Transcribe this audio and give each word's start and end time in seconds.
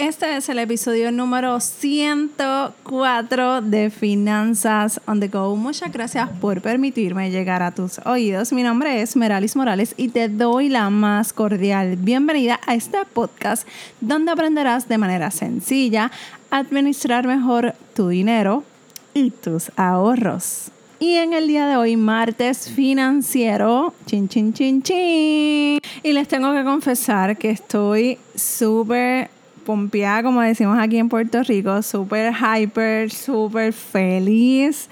Este 0.00 0.34
es 0.34 0.48
el 0.48 0.58
episodio 0.58 1.12
número 1.12 1.60
104 1.60 3.60
de 3.60 3.90
Finanzas 3.90 4.98
on 5.06 5.20
the 5.20 5.28
Go. 5.28 5.54
Muchas 5.56 5.92
gracias 5.92 6.30
por 6.40 6.62
permitirme 6.62 7.30
llegar 7.30 7.62
a 7.62 7.72
tus 7.72 7.98
oídos. 8.06 8.50
Mi 8.54 8.62
nombre 8.62 9.02
es 9.02 9.14
Meralis 9.14 9.56
Morales 9.56 9.92
y 9.98 10.08
te 10.08 10.30
doy 10.30 10.70
la 10.70 10.88
más 10.88 11.34
cordial 11.34 11.96
bienvenida 11.96 12.58
a 12.66 12.76
este 12.76 12.96
podcast 13.12 13.68
donde 14.00 14.32
aprenderás 14.32 14.88
de 14.88 14.96
manera 14.96 15.30
sencilla 15.30 16.10
a 16.50 16.56
administrar 16.56 17.26
mejor 17.26 17.74
tu 17.94 18.08
dinero 18.08 18.64
y 19.12 19.30
tus 19.30 19.70
ahorros. 19.76 20.70
Y 20.98 21.16
en 21.16 21.34
el 21.34 21.46
día 21.46 21.66
de 21.66 21.76
hoy, 21.76 21.98
martes 21.98 22.70
financiero, 22.70 23.92
chin, 24.06 24.30
chin, 24.30 24.54
chin, 24.54 24.82
chin. 24.82 25.78
Y 26.02 26.12
les 26.14 26.26
tengo 26.26 26.54
que 26.54 26.64
confesar 26.64 27.36
que 27.36 27.50
estoy 27.50 28.16
súper 28.34 29.28
pompeada, 29.70 30.24
como 30.24 30.40
decimos 30.40 30.76
aquí 30.80 30.98
en 30.98 31.08
Puerto 31.08 31.44
Rico, 31.44 31.80
súper 31.82 32.34
hyper, 32.34 33.08
súper 33.08 33.72
feliz. 33.72 34.88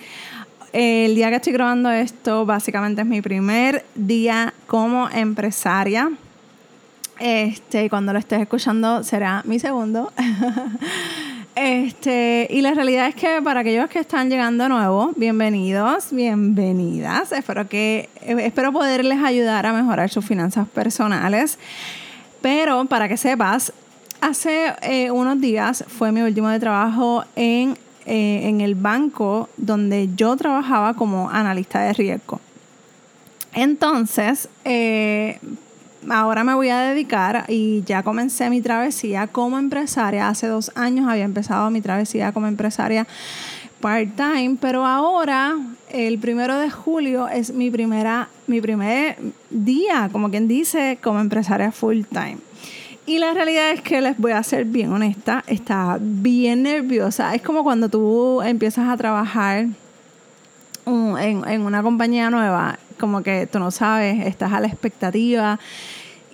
El 0.73 1.17
día 1.17 1.31
que 1.31 1.37
estoy 1.37 1.53
grabando 1.53 1.91
esto, 1.91 2.47
básicamente 2.47 3.03
es 3.03 3.07
mi 3.09 3.21
primer 3.21 3.85
día 3.97 4.55
como 4.69 5.09
empresaria. 5.11 6.13
Este, 7.19 7.91
cuando 7.91 8.13
lo 8.13 8.21
estés 8.21 8.41
escuchando 8.41 9.03
será 9.03 9.43
mi 9.45 9.59
segundo. 9.59 10.13
Este, 11.61 12.47
y 12.51 12.61
la 12.61 12.73
realidad 12.73 13.09
es 13.09 13.17
que 13.17 13.43
para 13.43 13.61
aquellos 13.61 13.91
que 13.91 13.99
están 13.99 14.31
llegando 14.31 14.69
nuevo, 14.69 15.11
bienvenidos, 15.17 16.13
bienvenidas. 16.13 17.33
Espero 17.33 17.69
que 17.69 18.09
espero 18.25 18.73
poderles 18.73 19.19
ayudar 19.25 19.67
a 19.67 19.73
mejorar 19.73 20.09
sus 20.09 20.25
finanzas 20.25 20.69
personales. 20.69 21.59
Pero 22.41 22.85
para 22.85 23.09
que 23.09 23.17
sepas, 23.17 23.73
Hace 24.21 24.73
eh, 24.83 25.11
unos 25.11 25.41
días 25.41 25.85
fue 25.87 26.11
mi 26.11 26.23
último 26.23 26.49
de 26.49 26.59
trabajo 26.59 27.25
en, 27.37 27.77
eh, 28.05 28.49
en 28.49 28.61
el 28.61 28.75
banco 28.75 29.49
donde 29.57 30.11
yo 30.17 30.37
trabajaba 30.37 30.95
como 30.95 31.31
analista 31.31 31.81
de 31.81 31.93
riesgo. 31.93 32.41
Entonces, 33.55 34.49
eh, 34.65 35.39
ahora 36.09 36.43
me 36.43 36.55
voy 36.55 36.69
a 36.69 36.81
dedicar 36.81 37.45
y 37.49 37.83
ya 37.85 38.03
comencé 38.03 38.51
mi 38.51 38.61
travesía 38.61 39.29
como 39.29 39.57
empresaria. 39.57 40.29
Hace 40.29 40.49
dos 40.49 40.73
años 40.75 41.09
había 41.09 41.25
empezado 41.25 41.71
mi 41.71 41.81
travesía 41.81 42.33
como 42.33 42.49
empresaria 42.49 43.07
part-time, 43.81 44.57
pero 44.61 44.85
ahora, 44.85 45.57
el 45.91 46.19
primero 46.19 46.59
de 46.59 46.71
julio, 46.71 47.29
es 47.29 47.53
mi, 47.53 47.71
primera, 47.71 48.29
mi 48.49 48.61
primer 48.61 49.17
día, 49.51 50.09
como 50.11 50.29
quien 50.31 50.49
dice, 50.49 50.99
como 51.01 51.21
empresaria 51.21 51.71
full-time. 51.71 52.39
Y 53.09 53.17
la 53.17 53.33
realidad 53.33 53.71
es 53.71 53.81
que 53.81 54.03
les 54.03 54.19
voy 54.19 54.33
a 54.33 54.43
ser 54.43 54.67
bien 54.67 54.93
honesta, 54.93 55.43
está 55.47 55.97
bien 55.99 56.65
nerviosa. 56.65 57.35
Es 57.35 57.41
como 57.41 57.65
cuando 57.65 57.89
tú 57.89 58.43
empiezas 58.43 58.87
a 58.87 58.99
trabajar 58.99 59.65
en, 60.85 61.49
en 61.49 61.63
una 61.63 61.83
compañía 61.83 62.29
nueva, 62.29 62.79
como 63.01 63.23
que 63.23 63.47
tú 63.47 63.61
no 63.61 63.71
sabes, 63.71 64.27
estás 64.27 64.53
a 64.53 64.61
la 64.61 64.67
expectativa 64.67 65.59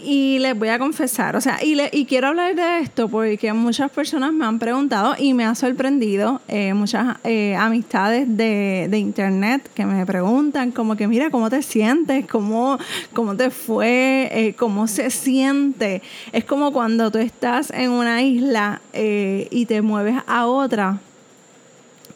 y 0.05 0.39
les 0.39 0.59
voy 0.59 0.69
a 0.69 0.79
confesar, 0.79 1.37
o 1.37 1.41
sea, 1.41 1.63
y, 1.63 1.75
le, 1.75 1.89
y 1.93 2.05
quiero 2.05 2.29
hablar 2.29 2.55
de 2.55 2.81
esto 2.81 3.09
porque 3.09 3.53
muchas 3.53 3.91
personas 3.91 4.33
me 4.33 4.45
han 4.45 4.59
preguntado 4.59 5.15
y 5.19 5.35
me 5.35 5.45
ha 5.45 5.55
sorprendido, 5.55 6.41
eh, 6.49 6.75
muchas 6.75 7.17
eh, 7.25 7.57
amistades 7.57 8.27
de, 8.37 8.87
de, 8.91 8.99
internet 8.99 9.69
que 9.75 9.87
me 9.87 10.05
preguntan 10.05 10.71
como 10.71 10.97
que, 10.97 11.09
mira, 11.09 11.31
¿cómo 11.31 11.51
te 11.51 11.63
sientes? 11.63 12.27
¿Cómo, 12.27 12.79
cómo 13.13 13.37
te 13.37 13.51
fue? 13.51 14.29
Eh, 14.33 14.55
¿Cómo 14.59 14.87
se 14.87 15.11
siente? 15.11 16.03
Es 16.33 16.45
como 16.45 16.73
cuando 16.73 17.11
tú 17.11 17.19
estás 17.19 17.71
en 17.71 17.91
una 17.91 18.23
isla 18.23 18.81
y 18.93 19.67
te 19.67 19.83
mueves 19.83 20.17
a 20.27 20.47
otra 20.47 21.01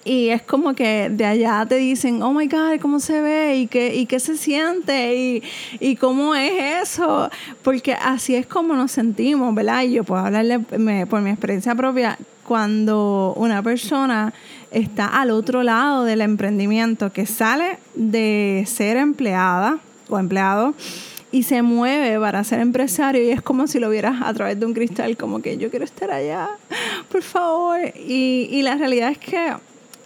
y 0.04 0.28
es 0.28 0.42
como 0.42 0.74
que 0.74 1.10
de 1.10 1.24
allá 1.24 1.66
te 1.68 1.76
dicen, 1.76 2.22
oh 2.22 2.32
my 2.32 2.46
God, 2.46 2.80
¿cómo 2.80 3.00
se 3.00 3.20
ve? 3.20 3.56
¿Y 3.56 3.66
qué, 3.66 3.94
y 3.94 4.06
qué 4.06 4.20
se 4.20 4.36
siente? 4.36 5.14
¿Y, 5.14 5.42
¿Y 5.80 5.96
cómo 5.96 6.34
es 6.34 6.88
eso? 6.88 7.28
Porque 7.62 7.92
así 7.92 8.34
es 8.34 8.46
como 8.46 8.74
nos 8.74 8.92
sentimos, 8.92 9.54
¿verdad? 9.54 9.82
Y 9.82 9.92
yo 9.92 10.04
puedo 10.04 10.24
hablarle 10.24 10.60
por 11.06 11.20
mi 11.20 11.30
experiencia 11.30 11.74
propia, 11.74 12.18
cuando 12.46 13.34
una 13.36 13.62
persona 13.62 14.32
está 14.70 15.06
al 15.06 15.30
otro 15.30 15.62
lado 15.62 16.04
del 16.04 16.22
emprendimiento, 16.22 17.12
que 17.12 17.26
sale 17.26 17.78
de 17.94 18.64
ser 18.66 18.96
empleada 18.96 19.78
o 20.08 20.18
empleado, 20.18 20.74
y 21.30 21.42
se 21.42 21.60
mueve 21.60 22.18
para 22.18 22.42
ser 22.44 22.60
empresario 22.60 23.22
y 23.22 23.28
es 23.28 23.42
como 23.42 23.66
si 23.66 23.78
lo 23.78 23.90
vieras 23.90 24.22
a 24.22 24.32
través 24.32 24.58
de 24.58 24.64
un 24.64 24.72
cristal, 24.72 25.18
como 25.18 25.42
que 25.42 25.58
yo 25.58 25.68
quiero 25.68 25.84
estar 25.84 26.10
allá, 26.10 26.48
por 27.10 27.22
favor. 27.22 27.78
Y 27.94 28.62
la 28.62 28.76
realidad 28.76 29.10
es 29.10 29.18
que 29.18 29.52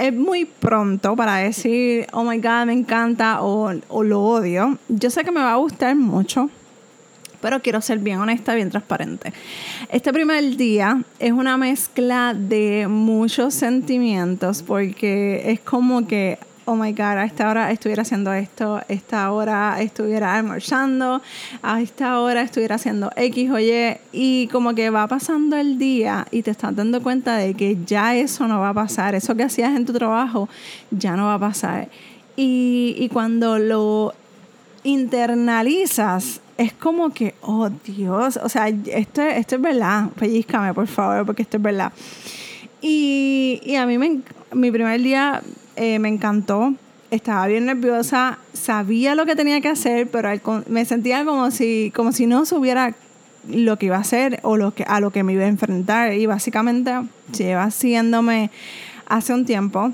es 0.03 0.13
muy 0.13 0.47
pronto 0.47 1.15
para 1.15 1.37
decir, 1.37 2.09
oh 2.13 2.25
my 2.25 2.37
God, 2.39 2.67
me 2.67 2.73
encanta 2.73 3.41
o, 3.41 3.73
o 3.89 4.03
lo 4.03 4.21
odio. 4.21 4.77
Yo 4.89 5.11
sé 5.11 5.23
que 5.23 5.31
me 5.31 5.41
va 5.41 5.53
a 5.53 5.57
gustar 5.57 5.95
mucho 5.95 6.51
pero 7.41 7.61
quiero 7.61 7.81
ser 7.81 7.99
bien 7.99 8.21
honesta, 8.21 8.55
bien 8.55 8.71
transparente. 8.71 9.33
Este 9.89 10.13
primer 10.13 10.57
día 10.57 11.03
es 11.19 11.33
una 11.33 11.57
mezcla 11.57 12.35
de 12.35 12.87
muchos 12.89 13.53
sentimientos 13.53 14.63
porque 14.63 15.43
es 15.47 15.59
como 15.59 16.07
que 16.07 16.39
oh 16.65 16.77
my 16.77 16.93
God, 16.93 17.19
a 17.19 17.25
esta 17.25 17.49
hora 17.51 17.71
estuviera 17.71 18.03
haciendo 18.03 18.33
esto, 18.33 18.77
a 18.77 18.85
esta 18.89 19.31
hora 19.33 19.81
estuviera 19.81 20.35
almorzando, 20.35 21.23
a 21.63 21.81
esta 21.81 22.21
hora 22.21 22.43
estuviera 22.43 22.77
haciendo 22.77 23.11
X 23.17 23.51
o 23.51 23.59
Y, 23.59 23.97
y 24.13 24.49
como 24.49 24.75
que 24.75 24.91
va 24.91 25.07
pasando 25.07 25.57
el 25.57 25.79
día 25.79 26.27
y 26.31 26.43
te 26.43 26.51
estás 26.51 26.75
dando 26.75 27.03
cuenta 27.03 27.37
de 27.37 27.55
que 27.55 27.79
ya 27.85 28.15
eso 28.15 28.47
no 28.47 28.61
va 28.61 28.71
a 28.71 28.75
pasar, 28.75 29.15
eso 29.15 29.35
que 29.35 29.43
hacías 29.43 29.75
en 29.77 29.85
tu 29.85 29.93
trabajo 29.93 30.49
ya 30.91 31.17
no 31.17 31.27
va 31.27 31.35
a 31.35 31.39
pasar. 31.41 31.89
Y, 32.37 32.95
y 32.99 33.09
cuando 33.09 33.59
lo 33.59 34.15
internalizas, 34.85 36.41
es 36.59 36.73
como 36.73 37.11
que, 37.11 37.35
oh 37.43 37.71
Dios, 37.71 38.39
o 38.43 38.49
sea, 38.49 38.69
esto, 38.69 39.23
esto 39.23 39.55
es 39.57 39.61
verdad, 39.61 40.11
pellizcame 40.19 40.75
por 40.75 40.87
favor, 40.87 41.27
porque 41.27 41.43
esto 41.43 41.57
es 41.57 41.63
verdad. 41.63 41.93
Y, 42.81 43.61
y 43.65 43.77
a 43.77 43.87
mí 43.87 43.99
me, 43.99 44.21
mi 44.53 44.71
primer 44.71 45.01
día 45.01 45.43
eh, 45.77 45.99
me 45.99 46.09
encantó. 46.09 46.75
Estaba 47.11 47.47
bien 47.47 47.67
nerviosa, 47.67 48.39
sabía 48.55 49.15
lo 49.15 49.27
que 49.27 49.37
tenía 49.37 49.61
que 49.61 49.69
hacer, 49.69 50.09
pero 50.09 50.31
me 50.69 50.85
sentía 50.87 51.25
como 51.27 51.51
si, 51.51 51.93
como 51.95 52.13
si 52.13 52.27
no 52.27 52.47
supiera 52.47 52.95
lo 53.49 53.77
que 53.77 53.87
iba 53.87 53.97
a 53.97 54.01
hacer 54.01 54.41
o 54.43 54.57
lo 54.57 54.73
que, 54.73 54.85
a 54.85 55.01
lo 55.01 55.11
que 55.11 55.23
me 55.23 55.35
iba 55.35 55.45
a 55.45 55.49
enfrentar. 55.49 56.15
Y 56.15 56.25
básicamente 56.25 56.93
lleva 57.37 57.65
haciéndome 57.65 58.51
hace 59.07 59.35
un 59.35 59.45
tiempo. 59.45 59.93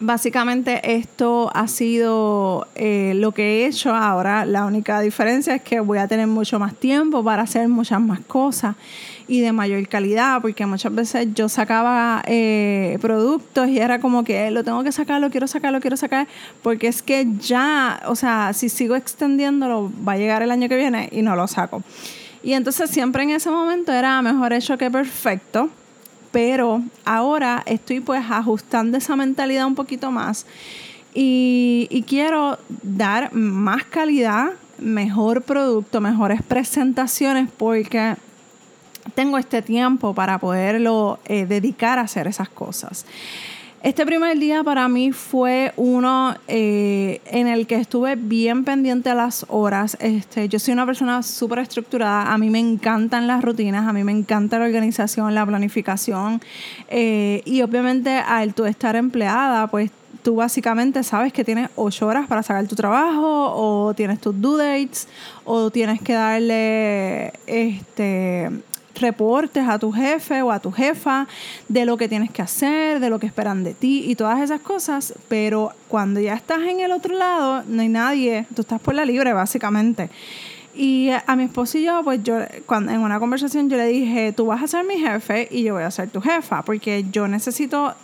Básicamente 0.00 0.96
esto 0.96 1.50
ha 1.54 1.68
sido 1.68 2.66
eh, 2.74 3.12
lo 3.14 3.32
que 3.32 3.42
he 3.42 3.66
hecho 3.66 3.94
ahora. 3.94 4.46
La 4.46 4.64
única 4.64 5.00
diferencia 5.00 5.54
es 5.54 5.62
que 5.62 5.80
voy 5.80 5.98
a 5.98 6.08
tener 6.08 6.26
mucho 6.26 6.58
más 6.58 6.74
tiempo 6.74 7.22
para 7.22 7.42
hacer 7.42 7.68
muchas 7.68 8.00
más 8.00 8.20
cosas 8.20 8.74
y 9.28 9.40
de 9.40 9.52
mayor 9.52 9.86
calidad, 9.88 10.40
porque 10.42 10.66
muchas 10.66 10.94
veces 10.94 11.28
yo 11.34 11.48
sacaba 11.48 12.22
eh, 12.26 12.98
productos 13.00 13.68
y 13.68 13.78
era 13.78 14.00
como 14.00 14.24
que 14.24 14.50
lo 14.50 14.64
tengo 14.64 14.82
que 14.82 14.92
sacar, 14.92 15.20
lo 15.20 15.30
quiero 15.30 15.46
sacar, 15.46 15.72
lo 15.72 15.80
quiero 15.80 15.96
sacar, 15.96 16.26
porque 16.62 16.88
es 16.88 17.02
que 17.02 17.26
ya, 17.38 18.02
o 18.06 18.16
sea, 18.16 18.52
si 18.52 18.68
sigo 18.68 18.96
extendiéndolo, 18.96 19.90
va 20.06 20.12
a 20.12 20.16
llegar 20.16 20.42
el 20.42 20.50
año 20.50 20.68
que 20.68 20.76
viene 20.76 21.08
y 21.12 21.22
no 21.22 21.36
lo 21.36 21.46
saco. 21.46 21.82
Y 22.42 22.54
entonces 22.54 22.90
siempre 22.90 23.22
en 23.22 23.30
ese 23.30 23.50
momento 23.50 23.92
era 23.92 24.20
mejor 24.22 24.52
hecho 24.52 24.76
que 24.76 24.90
perfecto, 24.90 25.70
pero 26.32 26.82
ahora 27.04 27.62
estoy 27.66 28.00
pues 28.00 28.22
ajustando 28.28 28.98
esa 28.98 29.16
mentalidad 29.16 29.66
un 29.66 29.74
poquito 29.74 30.10
más 30.10 30.46
y, 31.14 31.88
y 31.90 32.02
quiero 32.02 32.58
dar 32.82 33.32
más 33.34 33.84
calidad, 33.84 34.52
mejor 34.78 35.42
producto, 35.42 36.00
mejores 36.00 36.42
presentaciones, 36.42 37.48
porque 37.56 38.16
tengo 39.14 39.38
este 39.38 39.62
tiempo 39.62 40.14
para 40.14 40.38
poderlo 40.38 41.18
eh, 41.24 41.46
dedicar 41.46 41.98
a 41.98 42.02
hacer 42.02 42.26
esas 42.26 42.48
cosas. 42.48 43.04
Este 43.82 44.06
primer 44.06 44.38
día 44.38 44.62
para 44.62 44.86
mí 44.86 45.10
fue 45.10 45.72
uno 45.76 46.36
eh, 46.46 47.20
en 47.24 47.48
el 47.48 47.66
que 47.66 47.74
estuve 47.74 48.14
bien 48.14 48.62
pendiente 48.62 49.10
a 49.10 49.16
las 49.16 49.44
horas. 49.48 49.96
Este, 49.98 50.48
yo 50.48 50.60
soy 50.60 50.74
una 50.74 50.86
persona 50.86 51.24
súper 51.24 51.58
estructurada, 51.58 52.32
a 52.32 52.38
mí 52.38 52.48
me 52.48 52.60
encantan 52.60 53.26
las 53.26 53.42
rutinas, 53.42 53.88
a 53.88 53.92
mí 53.92 54.04
me 54.04 54.12
encanta 54.12 54.60
la 54.60 54.66
organización, 54.66 55.34
la 55.34 55.44
planificación 55.44 56.40
eh, 56.90 57.42
y 57.44 57.62
obviamente 57.62 58.18
al 58.18 58.54
tú 58.54 58.66
estar 58.66 58.94
empleada, 58.94 59.66
pues 59.66 59.90
tú 60.22 60.36
básicamente 60.36 61.02
sabes 61.02 61.32
que 61.32 61.42
tienes 61.42 61.68
ocho 61.74 62.06
horas 62.06 62.28
para 62.28 62.44
sacar 62.44 62.64
tu 62.68 62.76
trabajo 62.76 63.52
o 63.52 63.94
tienes 63.94 64.20
tus 64.20 64.40
due 64.40 64.58
dates 64.58 65.08
o 65.44 65.72
tienes 65.72 66.00
que 66.00 66.12
darle 66.12 67.32
este 67.48 68.48
reportes 68.94 69.66
a 69.68 69.78
tu 69.78 69.92
jefe 69.92 70.42
o 70.42 70.50
a 70.50 70.60
tu 70.60 70.70
jefa 70.70 71.26
de 71.68 71.84
lo 71.84 71.96
que 71.96 72.08
tienes 72.08 72.30
que 72.30 72.42
hacer, 72.42 73.00
de 73.00 73.10
lo 73.10 73.18
que 73.18 73.26
esperan 73.26 73.64
de 73.64 73.74
ti 73.74 74.04
y 74.06 74.14
todas 74.14 74.40
esas 74.40 74.60
cosas, 74.60 75.14
pero 75.28 75.72
cuando 75.88 76.20
ya 76.20 76.34
estás 76.34 76.62
en 76.62 76.80
el 76.80 76.92
otro 76.92 77.16
lado, 77.16 77.64
no 77.66 77.82
hay 77.82 77.88
nadie, 77.88 78.46
tú 78.54 78.62
estás 78.62 78.80
por 78.80 78.94
la 78.94 79.04
libre 79.04 79.32
básicamente. 79.32 80.10
Y 80.74 81.10
a 81.26 81.36
mi 81.36 81.44
esposo 81.44 81.76
y 81.76 81.84
yo, 81.84 82.00
pues 82.02 82.22
yo, 82.22 82.38
cuando 82.64 82.92
en 82.92 83.00
una 83.00 83.20
conversación 83.20 83.68
yo 83.68 83.76
le 83.76 83.86
dije, 83.88 84.32
tú 84.32 84.46
vas 84.46 84.62
a 84.62 84.66
ser 84.66 84.86
mi 84.86 84.96
jefe 84.96 85.46
y 85.50 85.64
yo 85.64 85.74
voy 85.74 85.82
a 85.82 85.90
ser 85.90 86.08
tu 86.08 86.22
jefa, 86.22 86.62
porque 86.62 87.04
yo 87.12 87.28
necesito 87.28 87.94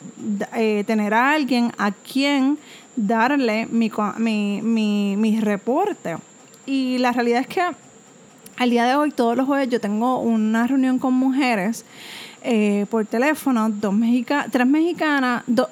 eh, 0.54 0.84
tener 0.86 1.14
a 1.14 1.32
alguien 1.32 1.72
a 1.78 1.92
quien 1.92 2.58
darle 2.94 3.66
mi, 3.70 3.90
mi, 4.62 5.40
reporte. 5.40 6.16
Y 6.66 6.98
la 6.98 7.12
realidad 7.12 7.40
es 7.40 7.46
que 7.46 7.62
al 8.58 8.70
día 8.70 8.84
de 8.84 8.96
hoy, 8.96 9.10
todos 9.12 9.36
los 9.36 9.46
jueves, 9.46 9.68
yo 9.68 9.80
tengo 9.80 10.18
una 10.20 10.66
reunión 10.66 10.98
con 10.98 11.14
mujeres 11.14 11.84
eh, 12.42 12.86
por 12.90 13.06
teléfono, 13.06 13.70
dos 13.70 13.94
mexica 13.94 14.46
tres 14.50 14.66
mexicanas, 14.66 15.44
dos 15.46 15.68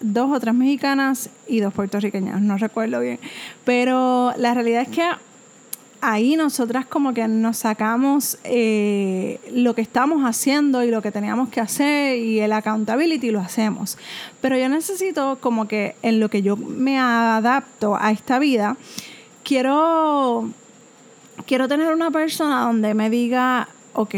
dos 0.00 0.30
o 0.30 0.38
tres 0.38 0.54
mexicanas 0.54 1.30
y 1.48 1.58
dos 1.58 1.74
puertorriqueñas, 1.74 2.40
no 2.40 2.56
recuerdo 2.56 3.00
bien. 3.00 3.18
Pero 3.64 4.32
la 4.36 4.54
realidad 4.54 4.82
es 4.82 4.88
que 4.88 5.02
ahí 6.00 6.36
nosotras 6.36 6.86
como 6.86 7.12
que 7.12 7.26
nos 7.26 7.58
sacamos 7.58 8.38
eh, 8.44 9.40
lo 9.52 9.74
que 9.74 9.82
estamos 9.82 10.22
haciendo 10.24 10.84
y 10.84 10.90
lo 10.92 11.02
que 11.02 11.10
teníamos 11.10 11.48
que 11.48 11.60
hacer 11.60 12.18
y 12.18 12.38
el 12.38 12.52
accountability 12.52 13.32
lo 13.32 13.40
hacemos. 13.40 13.98
Pero 14.40 14.56
yo 14.56 14.68
necesito 14.68 15.38
como 15.40 15.66
que 15.66 15.96
en 16.02 16.20
lo 16.20 16.30
que 16.30 16.42
yo 16.42 16.56
me 16.56 16.98
adapto 16.98 17.96
a 17.96 18.12
esta 18.12 18.38
vida, 18.38 18.76
quiero, 19.42 20.50
quiero 21.48 21.66
tener 21.66 21.92
una 21.92 22.10
persona 22.10 22.60
donde 22.60 22.92
me 22.92 23.08
diga, 23.08 23.68
ok, 23.94 24.14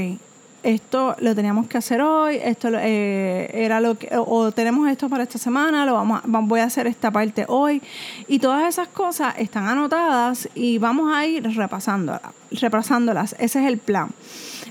esto 0.64 1.14
lo 1.20 1.34
teníamos 1.34 1.68
que 1.68 1.78
hacer 1.78 2.02
hoy, 2.02 2.38
esto 2.42 2.68
eh, 2.72 3.48
era 3.54 3.80
lo 3.80 3.96
que, 3.96 4.10
o, 4.18 4.50
tenemos 4.50 4.90
esto 4.90 5.08
para 5.08 5.22
esta 5.22 5.38
semana, 5.38 5.86
lo 5.86 5.94
vamos, 5.94 6.22
voy 6.26 6.58
a 6.58 6.64
hacer 6.64 6.88
esta 6.88 7.12
parte 7.12 7.44
hoy. 7.46 7.80
Y 8.26 8.40
todas 8.40 8.68
esas 8.68 8.88
cosas 8.88 9.34
están 9.38 9.68
anotadas 9.68 10.48
y 10.56 10.78
vamos 10.78 11.14
a 11.14 11.24
ir 11.24 11.44
repasándolas, 11.56 12.20
repasándolas. 12.50 13.36
Ese 13.38 13.60
es 13.60 13.66
el 13.68 13.78
plan. 13.78 14.10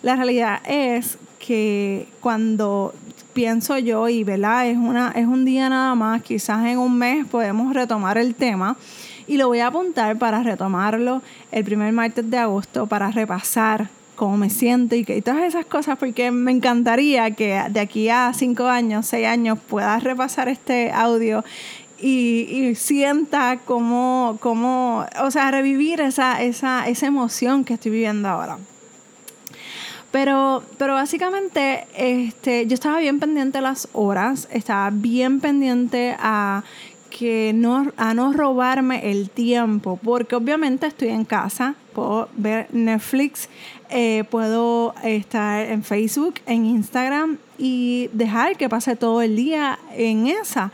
La 0.01 0.17
realidad 0.17 0.59
es 0.67 1.17
que 1.39 2.09
cuando 2.19 2.93
pienso 3.33 3.77
yo 3.77 4.09
y 4.09 4.25
¿verdad? 4.25 4.67
es 4.67 4.75
una 4.77 5.11
es 5.15 5.25
un 5.25 5.45
día 5.45 5.69
nada 5.69 5.95
más, 5.95 6.21
quizás 6.23 6.65
en 6.65 6.77
un 6.77 6.97
mes 6.97 7.25
podemos 7.25 7.73
retomar 7.73 8.17
el 8.17 8.35
tema 8.35 8.75
y 9.29 9.37
lo 9.37 9.47
voy 9.47 9.59
a 9.59 9.67
apuntar 9.67 10.17
para 10.17 10.41
retomarlo 10.41 11.21
el 11.51 11.63
primer 11.63 11.93
martes 11.93 12.29
de 12.31 12.39
agosto 12.39 12.87
para 12.87 13.11
repasar 13.11 13.87
cómo 14.15 14.37
me 14.37 14.49
siento 14.49 14.95
y, 14.95 15.05
que, 15.05 15.21
todas 15.21 15.43
esas 15.43 15.67
cosas, 15.67 15.99
porque 15.99 16.31
me 16.31 16.51
encantaría 16.51 17.29
que 17.31 17.61
de 17.69 17.79
aquí 17.79 18.09
a 18.09 18.33
cinco 18.33 18.65
años, 18.65 19.05
seis 19.05 19.27
años, 19.27 19.59
puedas 19.59 20.03
repasar 20.03 20.49
este 20.49 20.91
audio 20.91 21.45
y, 22.01 22.73
sienta 22.73 23.59
cómo, 23.63 24.37
cómo, 24.41 25.05
o 25.23 25.29
sea, 25.29 25.51
revivir 25.51 26.01
esa, 26.01 26.41
esa, 26.41 26.87
esa 26.89 27.05
emoción 27.05 27.63
que 27.63 27.75
estoy 27.75 27.91
viviendo 27.91 28.27
ahora. 28.27 28.57
Pero, 30.11 30.63
pero 30.79 30.95
básicamente 30.95 31.85
este, 31.95 32.65
yo 32.65 32.73
estaba 32.73 32.97
bien 32.97 33.19
pendiente 33.19 33.59
a 33.59 33.61
las 33.61 33.89
horas, 33.93 34.47
estaba 34.51 34.89
bien 34.91 35.39
pendiente 35.39 36.15
a 36.19 36.63
que 37.09 37.51
no, 37.53 37.91
a 37.97 38.13
no 38.13 38.33
robarme 38.33 39.11
el 39.11 39.29
tiempo, 39.29 39.99
porque 40.01 40.35
obviamente 40.35 40.87
estoy 40.87 41.09
en 41.09 41.25
casa, 41.25 41.75
puedo 41.93 42.29
ver 42.37 42.67
Netflix, 42.71 43.49
eh, 43.89 44.23
puedo 44.29 44.93
estar 45.03 45.65
en 45.65 45.83
Facebook, 45.83 46.35
en 46.45 46.65
Instagram 46.65 47.37
y 47.57 48.09
dejar 48.13 48.55
que 48.55 48.69
pase 48.69 48.95
todo 48.95 49.21
el 49.21 49.35
día 49.35 49.79
en 49.95 50.27
esa. 50.27 50.71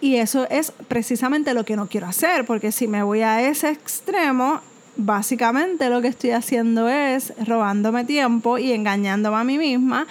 Y 0.00 0.16
eso 0.16 0.46
es 0.50 0.72
precisamente 0.86 1.54
lo 1.54 1.64
que 1.64 1.76
no 1.76 1.88
quiero 1.88 2.06
hacer, 2.06 2.44
porque 2.44 2.72
si 2.72 2.86
me 2.86 3.02
voy 3.02 3.22
a 3.22 3.42
ese 3.48 3.70
extremo, 3.70 4.60
básicamente 4.96 5.88
lo 5.88 6.02
que 6.02 6.08
estoy 6.08 6.30
haciendo 6.30 6.88
es 6.88 7.32
robándome 7.46 8.04
tiempo 8.04 8.58
y 8.58 8.72
engañándome 8.72 9.36
a 9.36 9.44
mí 9.44 9.56
misma. 9.58 10.06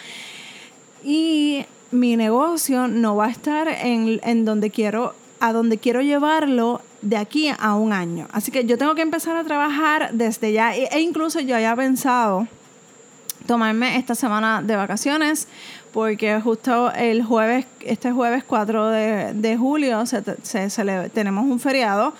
Y 1.03 1.65
mi 1.91 2.18
negocio 2.18 2.88
no 2.88 3.15
va 3.15 3.27
a 3.27 3.30
estar 3.30 3.68
en, 3.68 4.19
en 4.23 4.45
donde 4.45 4.71
quiero 4.71 5.13
a 5.39 5.54
donde 5.54 5.78
quiero 5.78 6.01
llevarlo 6.01 6.81
de 7.01 7.18
aquí 7.18 7.50
a 7.57 7.75
un 7.75 7.94
año. 7.94 8.28
Así 8.31 8.51
que 8.51 8.66
yo 8.66 8.78
tengo 8.78 8.95
que 8.95 9.01
empezar 9.01 9.36
a 9.36 9.44
trabajar 9.44 10.10
desde 10.13 10.51
ya 10.51 10.75
e, 10.75 10.89
e 10.92 11.00
incluso 11.00 11.39
yo 11.39 11.56
había 11.56 11.75
pensado 11.75 12.48
tomarme 13.45 13.98
esta 13.98 14.13
semana 14.13 14.62
de 14.62 14.75
vacaciones 14.75 15.48
porque 15.94 16.39
justo 16.42 16.92
el 16.94 17.24
jueves, 17.24 17.66
este 17.81 18.12
jueves 18.12 18.44
4 18.44 18.89
de, 18.89 19.57
julio 19.57 20.06
se, 20.06 20.22
tenemos 21.13 21.45
un 21.45 21.60
feriado 21.60 22.13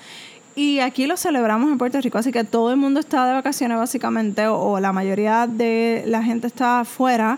y 0.56 0.80
aquí 0.80 1.06
lo 1.06 1.18
celebramos 1.18 1.70
en 1.70 1.78
Puerto 1.78 2.02
Rico, 2.02 2.18
así 2.18 2.32
que 2.32 2.44
todo 2.44 2.72
el 2.72 2.78
mundo 2.78 3.00
está 3.00 3.28
de 3.28 3.34
vacaciones 3.34 3.78
básicamente 3.78 4.48
o, 4.48 4.58
o 4.58 4.80
la 4.80 4.92
mayoría 4.92 5.46
de 5.46 6.04
la 6.08 6.24
gente 6.24 6.48
está 6.48 6.80
afuera 6.80 7.38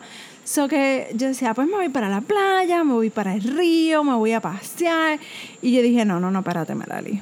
So 0.50 0.68
que 0.68 1.12
yo 1.14 1.28
decía, 1.28 1.54
pues 1.54 1.68
me 1.68 1.76
voy 1.76 1.90
para 1.90 2.10
la 2.10 2.22
playa, 2.22 2.84
me 2.84 2.94
voy 2.94 3.12
para 3.12 3.36
el 3.36 3.44
río, 3.44 4.04
me 4.04 4.16
voy 4.16 4.32
a 4.32 4.42
pasear. 4.42 5.20
Y 5.62 5.74
yo 5.74 5.84
dije, 5.84 6.06
no, 6.06 6.20
no, 6.20 6.32
no, 6.32 6.40
espérate, 6.40 6.74
Melali. 6.74 7.22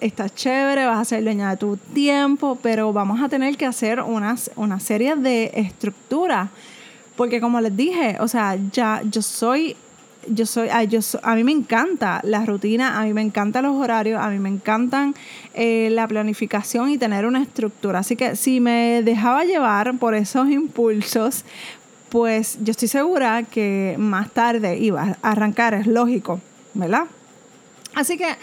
Está 0.00 0.28
chévere, 0.28 0.84
vas 0.84 0.98
a 0.98 1.04
ser 1.04 1.22
dueña 1.22 1.50
de 1.50 1.56
tu 1.56 1.76
tiempo, 1.76 2.58
pero 2.60 2.92
vamos 2.92 3.22
a 3.22 3.28
tener 3.28 3.56
que 3.56 3.64
hacer 3.64 4.00
unas, 4.00 4.50
una 4.56 4.80
serie 4.80 5.14
de 5.14 5.52
estructuras. 5.54 6.50
Porque 7.14 7.40
como 7.40 7.60
les 7.60 7.76
dije, 7.76 8.16
o 8.18 8.26
sea, 8.26 8.58
ya 8.72 9.02
yo 9.08 9.22
soy 9.22 9.76
yo 10.26 10.46
soy, 10.46 10.68
yo 10.88 11.00
a 11.22 11.34
mí 11.36 11.44
me 11.44 11.52
encanta 11.52 12.20
la 12.24 12.44
rutina, 12.46 12.98
a 12.98 13.04
mí 13.04 13.12
me 13.12 13.20
encantan 13.20 13.64
los 13.64 13.76
horarios, 13.76 14.20
a 14.20 14.30
mí 14.30 14.38
me 14.38 14.48
encantan 14.48 15.14
eh, 15.52 15.90
la 15.92 16.08
planificación 16.08 16.90
y 16.90 16.98
tener 16.98 17.26
una 17.26 17.42
estructura. 17.42 18.00
Así 18.00 18.16
que 18.16 18.34
si 18.34 18.58
me 18.58 19.02
dejaba 19.04 19.44
llevar 19.44 19.96
por 19.98 20.14
esos 20.14 20.48
impulsos, 20.48 21.44
pues 22.14 22.58
yo 22.62 22.70
estoy 22.70 22.86
segura 22.86 23.42
que 23.42 23.96
más 23.98 24.30
tarde 24.30 24.78
iba 24.78 25.16
a 25.20 25.32
arrancar, 25.32 25.74
es 25.74 25.88
lógico, 25.88 26.40
¿verdad? 26.72 27.06
Así 27.92 28.16
que 28.16 28.36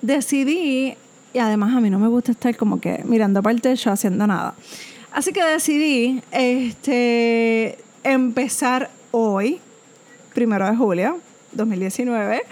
decidí, 0.00 0.94
y 1.34 1.38
además 1.38 1.76
a 1.76 1.80
mí 1.80 1.90
no 1.90 1.98
me 1.98 2.08
gusta 2.08 2.32
estar 2.32 2.56
como 2.56 2.80
que 2.80 3.02
mirando 3.04 3.42
para 3.42 3.54
el 3.54 3.60
techo 3.60 3.90
haciendo 3.90 4.26
nada. 4.26 4.54
Así 5.12 5.34
que 5.34 5.44
decidí 5.44 6.22
este, 6.32 7.76
empezar 8.02 8.88
hoy, 9.10 9.60
primero 10.32 10.64
de 10.64 10.74
julio 10.74 11.18
2019, 11.52 12.44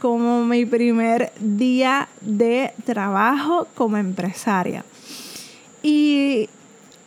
como 0.00 0.44
mi 0.44 0.64
primer 0.66 1.32
día 1.40 2.08
de 2.20 2.72
trabajo 2.84 3.66
como 3.74 3.96
empresaria. 3.96 4.84
Y 5.82 6.48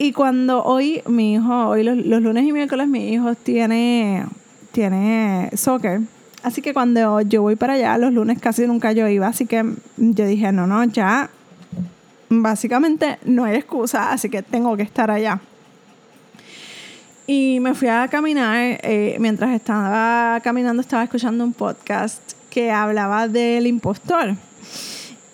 y 0.02 0.14
cuando 0.14 0.64
hoy 0.64 1.04
mi 1.08 1.34
hijo, 1.34 1.68
hoy 1.68 1.84
los, 1.84 1.98
lunes 1.98 2.46
y 2.46 2.54
miércoles 2.54 2.88
mi 2.88 3.10
hijo 3.10 3.36
tiene, 3.36 4.26
tiene 4.72 5.52
soccer. 5.56 6.00
Así 6.42 6.62
que 6.62 6.74
cuando 6.74 7.20
yo 7.20 7.42
voy 7.42 7.58
para 7.58 7.74
allá, 7.74 7.98
los 7.98 8.14
lunes 8.14 8.40
casi 8.40 8.66
nunca 8.66 8.94
yo 8.94 9.10
iba. 9.10 9.28
Así 9.28 9.46
que 9.46 9.62
yo 9.98 10.26
dije, 10.26 10.54
no, 10.54 10.68
no, 10.68 10.86
ya 10.86 11.30
básicamente 12.30 13.20
no 13.26 13.44
hay 13.44 13.58
excusa, 13.58 14.14
así 14.14 14.30
que 14.30 14.42
tengo 14.42 14.78
que 14.78 14.84
estar 14.84 15.12
allá. 15.12 15.42
Y 17.28 17.60
me 17.60 17.76
fui 17.76 17.90
a 17.90 18.08
caminar, 18.08 18.80
eh, 18.82 19.18
mientras 19.20 19.52
estaba 19.52 20.40
caminando 20.42 20.82
estaba 20.82 21.04
escuchando 21.04 21.44
un 21.44 21.52
podcast 21.52 22.22
que 22.50 22.72
hablaba 22.72 23.28
del 23.28 23.68
impostor. 23.68 24.38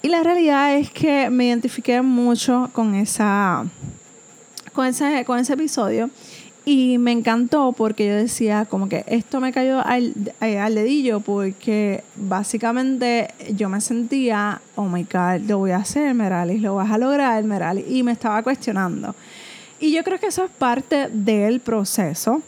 Y 0.01 0.09
la 0.09 0.23
realidad 0.23 0.75
es 0.75 0.89
que 0.91 1.29
me 1.29 1.45
identifiqué 1.45 2.01
mucho 2.01 2.69
con 2.73 2.95
esa, 2.95 3.65
con 4.75 4.85
ese, 4.85 5.25
con 5.25 5.39
ese 5.39 5.53
episodio 5.53 6.09
y 6.65 6.97
me 6.97 7.11
encantó 7.11 7.73
porque 7.73 8.07
yo 8.07 8.15
decía 8.15 8.65
como 8.65 8.89
que 8.89 9.05
esto 9.07 9.39
me 9.39 9.53
cayó 9.53 9.85
al, 9.85 10.13
eh, 10.41 10.57
al, 10.57 10.73
dedillo 10.73 11.19
porque 11.19 12.03
básicamente 12.15 13.29
yo 13.53 13.69
me 13.69 13.81
sentía, 13.81 14.61
oh 14.75 14.85
my 14.85 15.03
God, 15.03 15.47
lo 15.47 15.59
voy 15.59 15.71
a 15.71 15.77
hacer, 15.77 16.13
Meralis, 16.15 16.61
lo 16.61 16.75
vas 16.75 16.91
a 16.91 16.97
lograr, 16.97 17.43
Meralis, 17.43 17.85
y 17.87 18.01
me 18.01 18.11
estaba 18.11 18.41
cuestionando. 18.41 19.15
Y 19.79 19.91
yo 19.93 20.03
creo 20.03 20.19
que 20.19 20.27
eso 20.27 20.43
es 20.43 20.51
parte 20.51 21.09
del 21.11 21.59
proceso. 21.59 22.41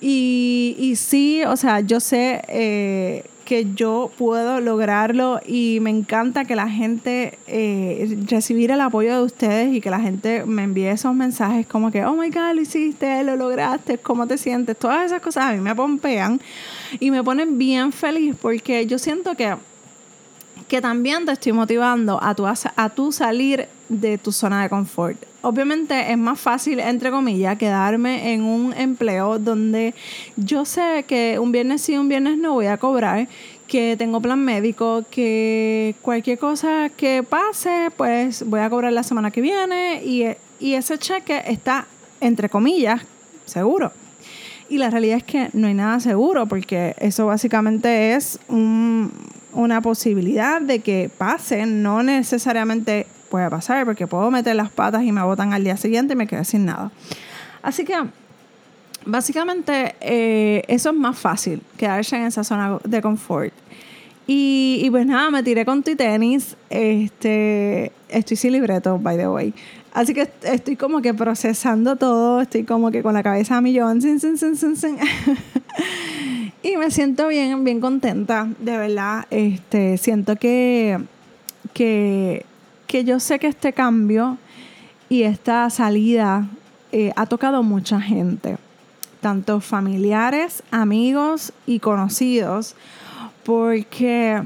Y, 0.00 0.76
y 0.78 0.96
sí, 0.96 1.42
o 1.44 1.56
sea, 1.56 1.80
yo 1.80 2.00
sé 2.00 2.42
eh, 2.48 3.24
que 3.44 3.66
yo 3.74 4.10
puedo 4.16 4.60
lograrlo 4.60 5.40
y 5.46 5.78
me 5.80 5.90
encanta 5.90 6.44
que 6.44 6.56
la 6.56 6.68
gente, 6.68 7.38
eh, 7.46 8.18
recibir 8.28 8.70
el 8.70 8.80
apoyo 8.80 9.14
de 9.14 9.22
ustedes 9.22 9.74
y 9.74 9.80
que 9.80 9.90
la 9.90 10.00
gente 10.00 10.44
me 10.46 10.64
envíe 10.64 10.86
esos 10.86 11.14
mensajes 11.14 11.66
como 11.66 11.90
que, 11.90 12.04
oh 12.04 12.14
my 12.14 12.30
God, 12.30 12.54
lo 12.54 12.60
hiciste, 12.60 13.22
lo 13.22 13.36
lograste, 13.36 13.98
¿cómo 13.98 14.26
te 14.26 14.38
sientes? 14.38 14.78
Todas 14.78 15.06
esas 15.06 15.20
cosas 15.20 15.44
a 15.44 15.52
mí 15.52 15.60
me 15.60 15.74
pompean 15.74 16.40
y 16.98 17.10
me 17.10 17.22
ponen 17.22 17.58
bien 17.58 17.92
feliz 17.92 18.34
porque 18.40 18.86
yo 18.86 18.98
siento 18.98 19.34
que, 19.34 19.54
que 20.66 20.80
también 20.80 21.26
te 21.26 21.32
estoy 21.32 21.52
motivando 21.52 22.18
a 22.22 22.34
tu, 22.34 22.46
a 22.46 22.88
tu 22.90 23.12
salir 23.12 23.68
de 23.88 24.18
tu 24.18 24.32
zona 24.32 24.62
de 24.62 24.68
confort 24.68 25.24
obviamente 25.44 26.10
es 26.10 26.18
más 26.18 26.40
fácil, 26.40 26.80
entre 26.80 27.10
comillas, 27.10 27.58
quedarme 27.58 28.32
en 28.32 28.42
un 28.42 28.72
empleo 28.72 29.38
donde 29.38 29.94
yo 30.36 30.64
sé 30.64 31.04
que 31.06 31.38
un 31.38 31.52
viernes 31.52 31.82
sí, 31.82 31.96
un 31.98 32.08
viernes 32.08 32.38
no 32.38 32.54
voy 32.54 32.66
a 32.66 32.78
cobrar, 32.78 33.28
que 33.68 33.94
tengo 33.96 34.20
plan 34.20 34.42
médico, 34.42 35.04
que 35.10 35.94
cualquier 36.00 36.38
cosa 36.38 36.90
que 36.96 37.22
pase, 37.22 37.90
pues 37.96 38.44
voy 38.46 38.60
a 38.60 38.70
cobrar 38.70 38.92
la 38.92 39.02
semana 39.02 39.30
que 39.30 39.42
viene 39.42 40.02
y, 40.02 40.24
y 40.58 40.74
ese 40.74 40.98
cheque 40.98 41.42
está, 41.46 41.86
entre 42.20 42.48
comillas, 42.48 43.02
seguro. 43.44 43.92
Y 44.70 44.78
la 44.78 44.88
realidad 44.88 45.18
es 45.18 45.24
que 45.24 45.50
no 45.52 45.66
hay 45.66 45.74
nada 45.74 46.00
seguro 46.00 46.46
porque 46.46 46.94
eso 46.98 47.26
básicamente 47.26 48.14
es 48.14 48.38
una 48.48 49.80
posibilidad 49.82 50.62
de 50.62 50.78
que 50.78 51.10
pase, 51.18 51.66
no 51.66 52.02
necesariamente 52.02 53.06
puede 53.34 53.50
pasar 53.50 53.84
porque 53.84 54.06
puedo 54.06 54.30
meter 54.30 54.54
las 54.54 54.70
patas 54.70 55.02
y 55.02 55.10
me 55.10 55.20
botan 55.20 55.52
al 55.52 55.64
día 55.64 55.76
siguiente 55.76 56.12
y 56.12 56.16
me 56.16 56.28
quedé 56.28 56.44
sin 56.44 56.66
nada. 56.66 56.92
Así 57.62 57.84
que 57.84 57.96
básicamente 59.04 59.96
eh, 60.00 60.62
eso 60.68 60.90
es 60.90 60.94
más 60.94 61.18
fácil, 61.18 61.60
quedarse 61.76 62.14
en 62.14 62.26
esa 62.26 62.44
zona 62.44 62.78
de 62.84 63.02
confort. 63.02 63.52
Y, 64.28 64.86
pues 64.88 65.04
nada, 65.04 65.32
me 65.32 65.42
tiré 65.42 65.64
con 65.64 65.82
tu 65.82 65.96
tenis. 65.96 66.56
Este, 66.70 67.90
estoy 68.08 68.36
sin 68.36 68.52
libreto, 68.52 69.00
by 69.00 69.16
the 69.16 69.26
way. 69.26 69.52
Así 69.92 70.14
que 70.14 70.30
estoy 70.44 70.76
como 70.76 71.02
que 71.02 71.12
procesando 71.12 71.96
todo, 71.96 72.40
estoy 72.40 72.62
como 72.62 72.92
que 72.92 73.02
con 73.02 73.14
la 73.14 73.24
cabeza 73.24 73.56
a 73.56 73.60
millón, 73.60 73.98
y 76.62 76.76
me 76.76 76.90
siento 76.92 77.26
bien, 77.26 77.64
bien 77.64 77.80
contenta, 77.80 78.46
de 78.60 78.78
verdad. 78.78 79.26
Este, 79.30 79.98
siento 79.98 80.36
que, 80.36 81.00
que, 81.72 82.46
que 82.94 83.02
yo 83.02 83.18
sé 83.18 83.40
que 83.40 83.48
este 83.48 83.72
cambio 83.72 84.38
y 85.08 85.24
esta 85.24 85.68
salida 85.68 86.46
eh, 86.92 87.12
ha 87.16 87.26
tocado 87.26 87.64
mucha 87.64 88.00
gente, 88.00 88.56
tanto 89.20 89.60
familiares, 89.60 90.62
amigos 90.70 91.52
y 91.66 91.80
conocidos, 91.80 92.76
porque 93.42 94.44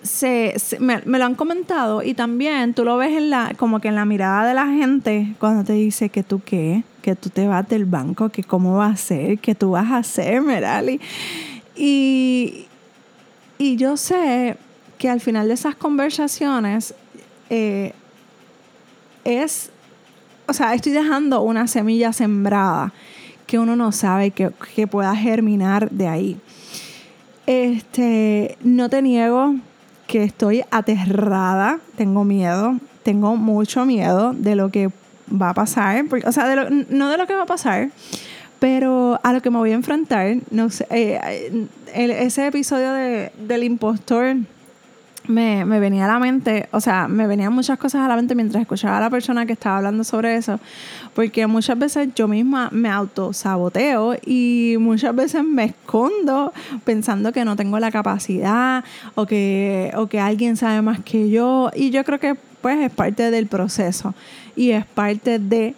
se, 0.00 0.54
me, 0.80 1.02
lo 1.04 1.22
han 1.22 1.34
comentado 1.34 2.02
y 2.02 2.14
también 2.14 2.72
tú 2.72 2.82
lo 2.82 2.96
ves 2.96 3.12
en 3.14 3.28
la, 3.28 3.52
como 3.58 3.78
que 3.78 3.88
en 3.88 3.96
la 3.96 4.06
mirada 4.06 4.48
de 4.48 4.54
la 4.54 4.68
gente 4.68 5.34
cuando 5.38 5.64
te 5.64 5.74
dice 5.74 6.08
que 6.08 6.22
tú 6.22 6.40
qué, 6.42 6.82
que 7.02 7.14
tú 7.14 7.28
te 7.28 7.46
vas 7.46 7.68
del 7.68 7.84
banco, 7.84 8.30
que 8.30 8.42
cómo 8.42 8.78
va 8.78 8.86
a 8.86 8.96
ser, 8.96 9.38
que 9.38 9.54
tú 9.54 9.72
vas 9.72 9.90
a 9.90 9.98
hacer, 9.98 10.40
Merali. 10.40 10.98
Y, 11.76 12.68
y 13.58 13.76
yo 13.76 13.98
sé 13.98 14.56
que 14.96 15.10
al 15.10 15.20
final 15.20 15.48
de 15.48 15.52
esas 15.52 15.74
conversaciones 15.74 16.94
eh, 17.50 17.92
es, 19.24 19.70
o 20.46 20.52
sea, 20.52 20.74
estoy 20.74 20.92
dejando 20.92 21.42
una 21.42 21.66
semilla 21.66 22.12
sembrada 22.12 22.92
que 23.46 23.58
uno 23.58 23.76
no 23.76 23.92
sabe 23.92 24.30
que, 24.30 24.50
que 24.74 24.86
pueda 24.86 25.14
germinar 25.14 25.90
de 25.90 26.08
ahí. 26.08 26.40
Este, 27.46 28.56
no 28.62 28.88
te 28.88 29.02
niego 29.02 29.54
que 30.06 30.22
estoy 30.22 30.62
aterrada, 30.70 31.78
tengo 31.96 32.24
miedo, 32.24 32.78
tengo 33.02 33.36
mucho 33.36 33.84
miedo 33.84 34.32
de 34.32 34.56
lo 34.56 34.70
que 34.70 34.90
va 35.30 35.50
a 35.50 35.54
pasar, 35.54 36.04
o 36.26 36.32
sea, 36.32 36.68
no 36.88 37.10
de 37.10 37.18
lo 37.18 37.26
que 37.26 37.34
va 37.34 37.42
a 37.42 37.46
pasar, 37.46 37.90
pero 38.58 39.18
a 39.22 39.32
lo 39.32 39.42
que 39.42 39.50
me 39.50 39.58
voy 39.58 39.72
a 39.72 39.74
enfrentar, 39.74 40.36
no 40.50 40.70
sé, 40.70 40.86
eh, 40.90 41.66
ese 41.94 42.46
episodio 42.46 42.92
de, 42.92 43.32
del 43.46 43.64
impostor 43.64 44.36
me, 45.26 45.64
me, 45.64 45.80
venía 45.80 46.04
a 46.04 46.08
la 46.08 46.18
mente, 46.18 46.68
o 46.70 46.80
sea, 46.80 47.08
me 47.08 47.26
venían 47.26 47.52
muchas 47.52 47.78
cosas 47.78 48.02
a 48.02 48.08
la 48.08 48.16
mente 48.16 48.34
mientras 48.34 48.60
escuchaba 48.60 48.98
a 48.98 49.00
la 49.00 49.10
persona 49.10 49.46
que 49.46 49.54
estaba 49.54 49.78
hablando 49.78 50.04
sobre 50.04 50.36
eso, 50.36 50.60
porque 51.14 51.46
muchas 51.46 51.78
veces 51.78 52.08
yo 52.14 52.28
misma 52.28 52.68
me 52.72 52.90
autosaboteo 52.90 54.16
y 54.24 54.76
muchas 54.78 55.14
veces 55.14 55.42
me 55.42 55.64
escondo 55.64 56.52
pensando 56.84 57.32
que 57.32 57.44
no 57.44 57.56
tengo 57.56 57.78
la 57.78 57.90
capacidad 57.90 58.84
o 59.14 59.26
que, 59.26 59.92
o 59.96 60.06
que 60.06 60.20
alguien 60.20 60.56
sabe 60.56 60.82
más 60.82 61.00
que 61.00 61.30
yo, 61.30 61.70
y 61.74 61.90
yo 61.90 62.04
creo 62.04 62.20
que 62.20 62.36
pues 62.60 62.78
es 62.80 62.90
parte 62.90 63.30
del 63.30 63.46
proceso 63.46 64.14
y 64.56 64.70
es 64.70 64.86
parte 64.86 65.38
de, 65.38 65.74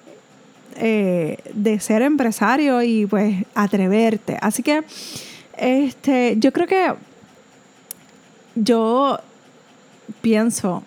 eh, 0.76 1.38
de 1.52 1.80
ser 1.80 2.02
empresario 2.02 2.82
y 2.82 3.06
pues 3.06 3.44
atreverte. 3.54 4.38
Así 4.40 4.62
que 4.62 4.84
este, 5.56 6.36
yo 6.38 6.52
creo 6.52 6.66
que 6.66 6.92
yo 8.54 9.18
pienso 10.20 10.82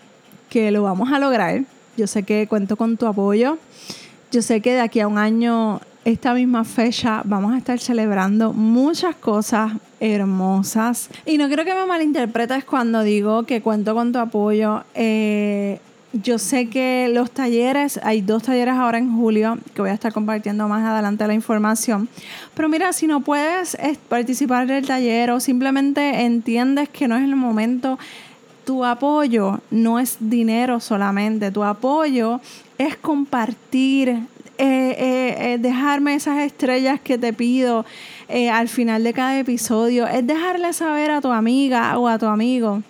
que 0.50 0.72
lo 0.72 0.84
vamos 0.84 1.12
a 1.12 1.20
lograr. 1.20 1.64
Yo 1.98 2.08
sé 2.08 2.24
que 2.24 2.48
cuento 2.48 2.78
con 2.78 2.98
tu 2.98 3.06
apoyo. 3.06 3.58
Yo 4.32 4.42
sé 4.42 4.62
que 4.62 4.74
de 4.74 4.82
aquí 4.82 5.00
a 5.00 5.08
un 5.08 5.18
año, 5.18 5.82
esta 6.06 6.34
misma 6.34 6.64
fecha, 6.64 7.22
vamos 7.26 7.54
a 7.54 7.58
estar 7.58 7.80
celebrando 7.80 8.54
muchas 8.54 9.16
cosas 9.16 9.74
hermosas. 10.00 11.10
Y 11.26 11.38
no 11.38 11.48
quiero 11.48 11.66
que 11.66 11.74
me 11.74 11.86
malinterpretes 11.86 12.64
cuando 12.64 13.04
digo 13.04 13.44
que 13.44 13.62
cuento 13.62 13.94
con 13.96 14.12
tu 14.12 14.20
apoyo. 14.20 14.84
Eh, 14.94 15.80
yo 16.14 16.40
sé 16.40 16.70
que 16.70 17.10
los 17.14 17.30
talleres, 17.30 18.00
hay 18.02 18.22
dos 18.22 18.44
talleres 18.44 18.74
ahora 18.74 18.98
en 18.98 19.16
julio 19.16 19.60
que 19.76 19.82
voy 19.82 19.92
a 19.92 19.94
estar 19.94 20.12
compartiendo 20.12 20.68
más 20.68 20.84
adelante 20.84 21.28
la 21.28 21.36
información. 21.36 22.10
Pero 22.56 22.68
mira, 22.68 22.94
si 22.94 23.06
no 23.06 23.22
puedes 23.22 23.78
participar 24.08 24.66
del 24.66 24.88
taller 24.88 25.30
o 25.30 25.40
simplemente 25.40 26.24
entiendes 26.24 26.90
que 26.90 27.08
no 27.08 27.16
es 27.16 27.24
el 27.24 27.36
momento, 27.36 28.00
tu 28.70 28.86
apoyo 28.86 29.62
no 29.72 29.98
es 29.98 30.18
dinero 30.20 30.80
solamente, 30.80 31.50
tu 31.50 31.64
apoyo 31.64 32.40
es 32.78 32.96
compartir, 32.96 34.10
eh, 34.10 34.20
eh, 34.60 35.36
eh, 35.40 35.58
dejarme 35.58 36.14
esas 36.14 36.38
estrellas 36.38 37.00
que 37.02 37.18
te 37.18 37.34
pido 37.34 37.84
al 38.54 38.68
final 38.68 39.04
de 39.04 39.12
cada 39.12 39.40
episodio, 39.40 40.06
es 40.06 40.28
dejarle 40.28 40.72
saber 40.74 41.10
a 41.10 41.20
tu 41.20 41.32
amiga 41.32 41.98
o 41.98 42.08
a 42.08 42.20
tu 42.20 42.28
amigo 42.28 42.84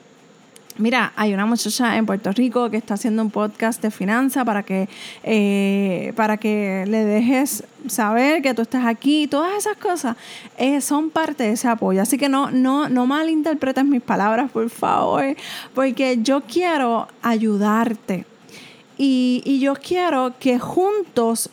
Mira, 0.79 1.11
hay 1.17 1.33
una 1.33 1.45
muchacha 1.45 1.97
en 1.97 2.05
Puerto 2.05 2.31
Rico 2.31 2.69
que 2.69 2.77
está 2.77 2.93
haciendo 2.93 3.21
un 3.21 3.31
podcast 3.31 3.81
de 3.81 3.91
finanzas 3.91 4.45
para 4.45 4.63
que, 4.63 4.87
eh, 5.23 6.13
para 6.15 6.37
que 6.37 6.85
le 6.87 7.03
dejes 7.03 7.65
saber 7.87 8.41
que 8.41 8.53
tú 8.53 8.61
estás 8.61 8.85
aquí. 8.85 9.27
Todas 9.27 9.57
esas 9.57 9.75
cosas 9.75 10.15
eh, 10.57 10.79
son 10.79 11.09
parte 11.09 11.43
de 11.43 11.51
ese 11.51 11.67
apoyo. 11.67 12.01
Así 12.01 12.17
que 12.17 12.29
no, 12.29 12.49
no, 12.49 12.87
no 12.87 13.05
malinterpretes 13.05 13.83
mis 13.83 14.01
palabras, 14.01 14.49
por 14.51 14.69
favor, 14.69 15.35
porque 15.75 16.19
yo 16.21 16.43
quiero 16.47 17.09
ayudarte. 17.21 18.25
Y, 18.97 19.41
y 19.43 19.59
yo 19.59 19.73
quiero 19.75 20.35
que 20.39 20.59
juntos 20.59 21.49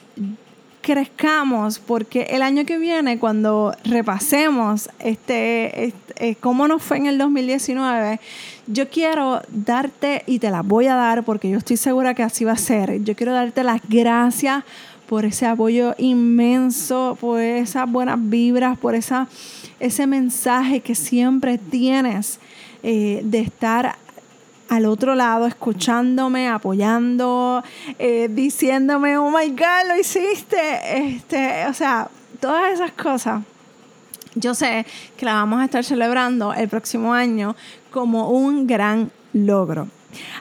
crezcamos, 0.87 1.81
porque 1.81 2.28
el 2.31 2.43
año 2.43 2.64
que 2.64 2.78
viene, 2.78 3.19
cuando 3.19 3.75
repasemos 3.83 4.88
este, 5.00 5.87
este 5.87 6.28
eh, 6.28 6.37
cómo 6.38 6.69
nos 6.69 6.81
fue 6.81 6.99
en 6.99 7.07
el 7.07 7.19
2019, 7.19 8.21
yo 8.69 8.88
quiero 8.88 9.43
darte, 9.49 10.23
y 10.26 10.38
te 10.38 10.49
las 10.49 10.64
voy 10.64 10.87
a 10.87 10.95
dar 10.95 11.25
porque 11.25 11.50
yo 11.50 11.59
estoy 11.59 11.76
segura 11.76 12.14
que 12.14 12.23
así 12.23 12.45
va 12.45 12.52
a 12.52 12.57
ser, 12.57 13.02
yo 13.02 13.16
quiero 13.16 13.33
darte 13.33 13.64
las 13.64 13.81
gracias 13.88 14.62
por 15.09 15.25
ese 15.25 15.47
apoyo 15.47 15.97
inmenso, 15.99 17.19
por 17.21 17.40
esas 17.40 17.90
buenas 17.90 18.19
vibras, 18.21 18.78
por 18.78 18.95
esa, 18.95 19.26
ese 19.81 20.07
mensaje 20.07 20.78
que 20.78 20.95
siempre 20.95 21.59
tienes 21.59 22.38
eh, 22.85 23.23
de 23.25 23.40
estar 23.40 23.97
al 24.68 24.87
otro 24.87 25.14
lado, 25.14 25.46
escuchándome, 25.46 26.49
apoyando, 26.49 27.62
eh, 27.99 28.28
diciéndome, 28.30 29.16
oh 29.16 29.30
my 29.30 29.50
God, 29.50 29.88
lo 29.88 29.99
hiciste. 29.99 30.56
Este, 30.94 31.66
o 31.66 31.75
sea, 31.75 32.08
todas 32.40 32.75
esas 32.75 32.92
cosas. 32.92 33.42
Yo 34.35 34.54
sé 34.54 34.85
que 35.16 35.25
la 35.25 35.35
vamos 35.35 35.61
a 35.61 35.64
estar 35.64 35.82
celebrando 35.82 36.52
el 36.52 36.68
próximo 36.68 37.14
año 37.14 37.56
como 37.90 38.30
un 38.30 38.66
gran 38.66 39.11
logro. 39.32 39.88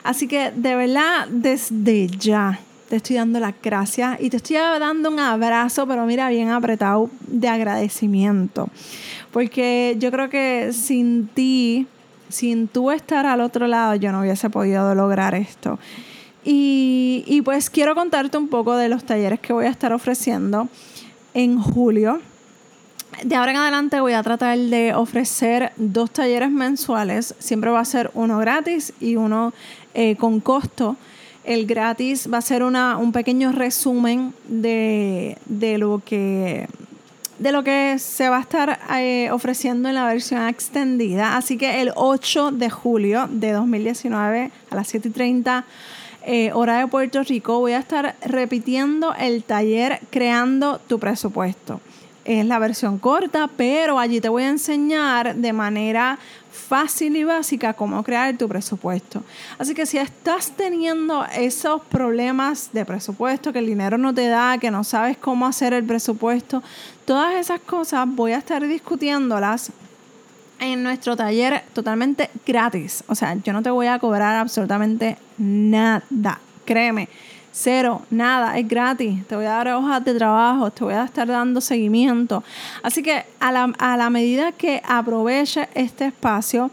Así 0.02 0.28
que 0.28 0.50
de 0.50 0.76
verdad, 0.76 1.28
desde 1.28 2.08
ya 2.08 2.60
te 2.88 2.96
estoy 2.96 3.16
dando 3.16 3.40
las 3.40 3.54
gracias 3.62 4.20
y 4.20 4.30
te 4.30 4.36
estoy 4.36 4.56
dando 4.56 5.10
un 5.10 5.18
abrazo, 5.18 5.86
pero 5.86 6.04
mira, 6.06 6.28
bien 6.28 6.50
apretado 6.50 7.10
de 7.26 7.48
agradecimiento. 7.48 8.68
Porque 9.32 9.96
yo 9.98 10.10
creo 10.10 10.28
que 10.28 10.72
sin 10.72 11.26
ti 11.28 11.86
sin 12.28 12.68
tú 12.68 12.90
estar 12.90 13.26
al 13.26 13.40
otro 13.40 13.66
lado, 13.66 13.94
yo 13.94 14.12
no 14.12 14.20
hubiese 14.20 14.50
podido 14.50 14.94
lograr 14.94 15.34
esto. 15.34 15.78
Y, 16.48 17.42
pues 17.44 17.70
quiero 17.70 17.96
contarte 17.96 18.38
un 18.38 18.46
poco 18.46 18.76
de 18.76 18.88
los 18.88 19.02
talleres 19.04 19.40
que 19.40 19.52
voy 19.52 19.66
a 19.66 19.68
estar 19.68 19.92
ofreciendo 19.92 20.68
en 21.34 21.60
julio. 21.60 22.20
De 23.24 23.34
ahora 23.34 23.50
en 23.50 23.56
adelante 23.56 23.98
voy 24.00 24.12
a 24.12 24.22
tratar 24.22 24.56
de 24.56 24.94
ofrecer 24.94 25.72
dos 25.76 26.12
talleres 26.12 26.50
mensuales. 26.50 27.34
Siempre 27.40 27.70
va 27.70 27.80
a 27.80 27.84
ser 27.84 28.12
uno 28.14 28.38
gratis 28.38 28.92
y 29.00 29.16
uno 29.16 29.54
eh, 29.94 30.14
con 30.16 30.38
costo. 30.38 30.96
El 31.42 31.66
gratis 31.66 32.28
va 32.32 32.38
a 32.38 32.42
ser 32.42 32.62
una, 32.62 32.96
un 32.96 33.10
pequeño 33.10 33.50
resumen 33.50 34.32
de, 34.46 35.38
de 35.46 35.78
lo 35.78 36.00
que 36.04 36.68
de 37.38 37.52
lo 37.52 37.62
que 37.62 37.98
se 37.98 38.28
va 38.28 38.38
a 38.38 38.40
estar 38.40 38.78
eh, 38.98 39.30
ofreciendo 39.30 39.88
en 39.88 39.94
la 39.94 40.06
versión 40.06 40.46
extendida. 40.48 41.36
Así 41.36 41.58
que 41.58 41.82
el 41.82 41.92
8 41.94 42.52
de 42.52 42.70
julio 42.70 43.28
de 43.30 43.52
2019 43.52 44.50
a 44.70 44.74
las 44.74 44.94
7.30 44.94 45.64
eh, 46.28 46.50
hora 46.52 46.78
de 46.78 46.88
Puerto 46.88 47.22
Rico 47.22 47.60
voy 47.60 47.72
a 47.72 47.78
estar 47.78 48.16
repitiendo 48.20 49.14
el 49.14 49.44
taller 49.44 50.00
Creando 50.10 50.80
tu 50.80 50.98
presupuesto. 50.98 51.80
es 52.24 52.44
la 52.44 52.58
versión 52.58 52.98
corta, 52.98 53.48
pero 53.56 54.00
allí 54.00 54.20
te 54.20 54.28
voy 54.28 54.42
a 54.42 54.48
enseñar 54.48 55.36
de 55.36 55.52
manera 55.52 56.18
fácil 56.50 57.14
y 57.14 57.22
básica 57.22 57.74
cómo 57.74 58.02
crear 58.02 58.36
tu 58.36 58.48
presupuesto. 58.48 59.22
Así 59.56 59.72
que 59.72 59.86
si 59.86 59.98
estás 59.98 60.50
teniendo 60.50 61.24
esos 61.26 61.82
problemas 61.82 62.70
de 62.72 62.84
presupuesto, 62.84 63.52
que 63.52 63.60
el 63.60 63.66
dinero 63.66 63.96
no 63.96 64.12
te 64.12 64.26
da, 64.26 64.58
que 64.58 64.72
no 64.72 64.82
sabes 64.82 65.16
cómo 65.16 65.46
hacer 65.46 65.74
el 65.74 65.84
presupuesto, 65.84 66.60
todas 67.06 67.34
esas 67.36 67.60
cosas 67.60 68.06
voy 68.06 68.32
a 68.32 68.38
estar 68.38 68.66
discutiéndolas 68.66 69.72
en 70.58 70.82
nuestro 70.82 71.16
taller 71.16 71.62
totalmente 71.72 72.30
gratis. 72.44 73.02
O 73.06 73.14
sea, 73.14 73.34
yo 73.34 73.52
no 73.52 73.62
te 73.62 73.70
voy 73.70 73.86
a 73.86 73.98
cobrar 73.98 74.36
absolutamente 74.36 75.16
nada. 75.38 76.40
Créeme 76.64 77.08
Cero, 77.58 78.02
nada, 78.10 78.58
es 78.58 78.68
gratis. 78.68 79.26
Te 79.26 79.34
voy 79.34 79.46
a 79.46 79.50
dar 79.50 79.68
hojas 79.68 80.04
de 80.04 80.14
trabajo, 80.14 80.70
te 80.70 80.84
voy 80.84 80.92
a 80.92 81.04
estar 81.04 81.26
dando 81.26 81.62
seguimiento. 81.62 82.44
Así 82.82 83.02
que 83.02 83.24
a 83.40 83.50
la, 83.50 84.10
medida 84.10 84.52
que 84.52 84.82
aproveche 84.84 85.66
este 85.72 86.08
espacio 86.08 86.70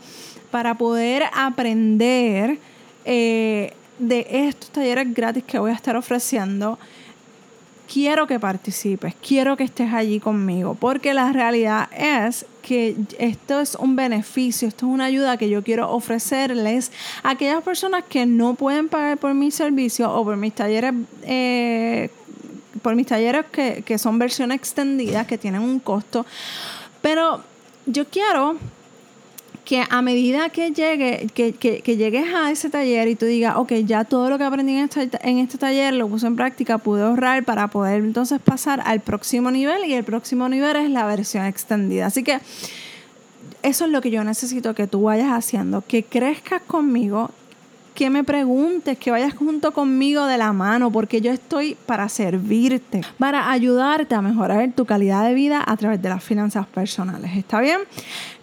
para 0.51 0.75
poder 0.75 1.23
aprender 1.33 2.57
eh, 3.05 3.73
de 3.97 4.27
estos 4.29 4.71
talleres 4.71 5.13
gratis 5.13 5.45
que 5.45 5.57
voy 5.57 5.71
a 5.71 5.75
estar 5.75 5.95
ofreciendo, 5.95 6.77
quiero 7.93 8.25
que 8.25 8.39
participes, 8.39 9.13
quiero 9.21 9.55
que 9.55 9.63
estés 9.63 9.93
allí 9.93 10.19
conmigo, 10.19 10.73
porque 10.73 11.13
la 11.13 11.31
realidad 11.31 11.89
es 11.95 12.43
que 12.63 12.95
esto 13.19 13.59
es 13.59 13.75
un 13.75 13.95
beneficio, 13.95 14.67
esto 14.67 14.87
es 14.87 14.91
una 14.91 15.05
ayuda 15.05 15.37
que 15.37 15.47
yo 15.47 15.63
quiero 15.63 15.91
ofrecerles 15.91 16.91
a 17.21 17.31
aquellas 17.31 17.61
personas 17.61 18.03
que 18.09 18.25
no 18.25 18.55
pueden 18.55 18.89
pagar 18.89 19.19
por 19.19 19.35
mis 19.35 19.53
servicios 19.53 20.09
o 20.11 20.23
por 20.23 20.37
mis 20.37 20.55
talleres. 20.55 20.93
Eh, 21.21 22.09
por 22.81 22.95
mis 22.95 23.07
talleres 23.07 23.45
que, 23.49 23.83
que 23.85 23.97
son 23.97 24.19
versión 24.19 24.51
extendida, 24.51 25.25
que 25.25 25.37
tienen 25.37 25.61
un 25.61 25.79
costo. 25.79 26.25
Pero 27.01 27.41
yo 27.85 28.05
quiero 28.09 28.57
que 29.65 29.83
a 29.89 30.01
medida 30.01 30.49
que 30.49 30.71
llegue, 30.71 31.27
que, 31.33 31.53
que, 31.53 31.97
llegues 31.97 32.33
a 32.33 32.51
ese 32.51 32.69
taller 32.69 33.07
y 33.07 33.15
tú 33.15 33.25
digas, 33.25 33.55
ok, 33.55 33.71
ya 33.85 34.03
todo 34.03 34.29
lo 34.29 34.37
que 34.37 34.43
aprendí 34.43 34.73
en 34.73 34.85
este, 34.85 35.09
en 35.21 35.37
este 35.37 35.57
taller 35.57 35.93
lo 35.93 36.07
puse 36.09 36.27
en 36.27 36.35
práctica, 36.35 36.77
pude 36.77 37.03
ahorrar 37.03 37.45
para 37.45 37.69
poder 37.69 38.01
entonces 38.01 38.41
pasar 38.41 38.81
al 38.85 38.99
próximo 38.99 39.51
nivel 39.51 39.85
y 39.85 39.93
el 39.93 40.03
próximo 40.03 40.49
nivel 40.49 40.75
es 40.75 40.89
la 40.89 41.05
versión 41.05 41.45
extendida. 41.45 42.07
Así 42.07 42.23
que 42.23 42.39
eso 43.61 43.85
es 43.85 43.91
lo 43.91 44.01
que 44.01 44.11
yo 44.11 44.23
necesito 44.25 44.75
que 44.75 44.87
tú 44.87 45.03
vayas 45.03 45.31
haciendo, 45.31 45.81
que 45.87 46.03
crezcas 46.03 46.61
conmigo, 46.61 47.31
que 47.93 48.09
me 48.09 48.23
preguntes, 48.23 48.97
que 48.97 49.11
vayas 49.11 49.33
junto 49.33 49.71
conmigo 49.71 50.25
de 50.25 50.37
la 50.37 50.53
mano, 50.53 50.91
porque 50.91 51.21
yo 51.21 51.31
estoy 51.31 51.75
para 51.85 52.09
servirte, 52.09 53.01
para 53.17 53.51
ayudarte 53.51 54.15
a 54.15 54.21
mejorar 54.21 54.71
tu 54.75 54.85
calidad 54.85 55.27
de 55.27 55.33
vida 55.33 55.63
a 55.65 55.77
través 55.77 56.01
de 56.01 56.09
las 56.09 56.23
finanzas 56.23 56.65
personales. 56.67 57.31
¿Está 57.35 57.61
bien? 57.61 57.79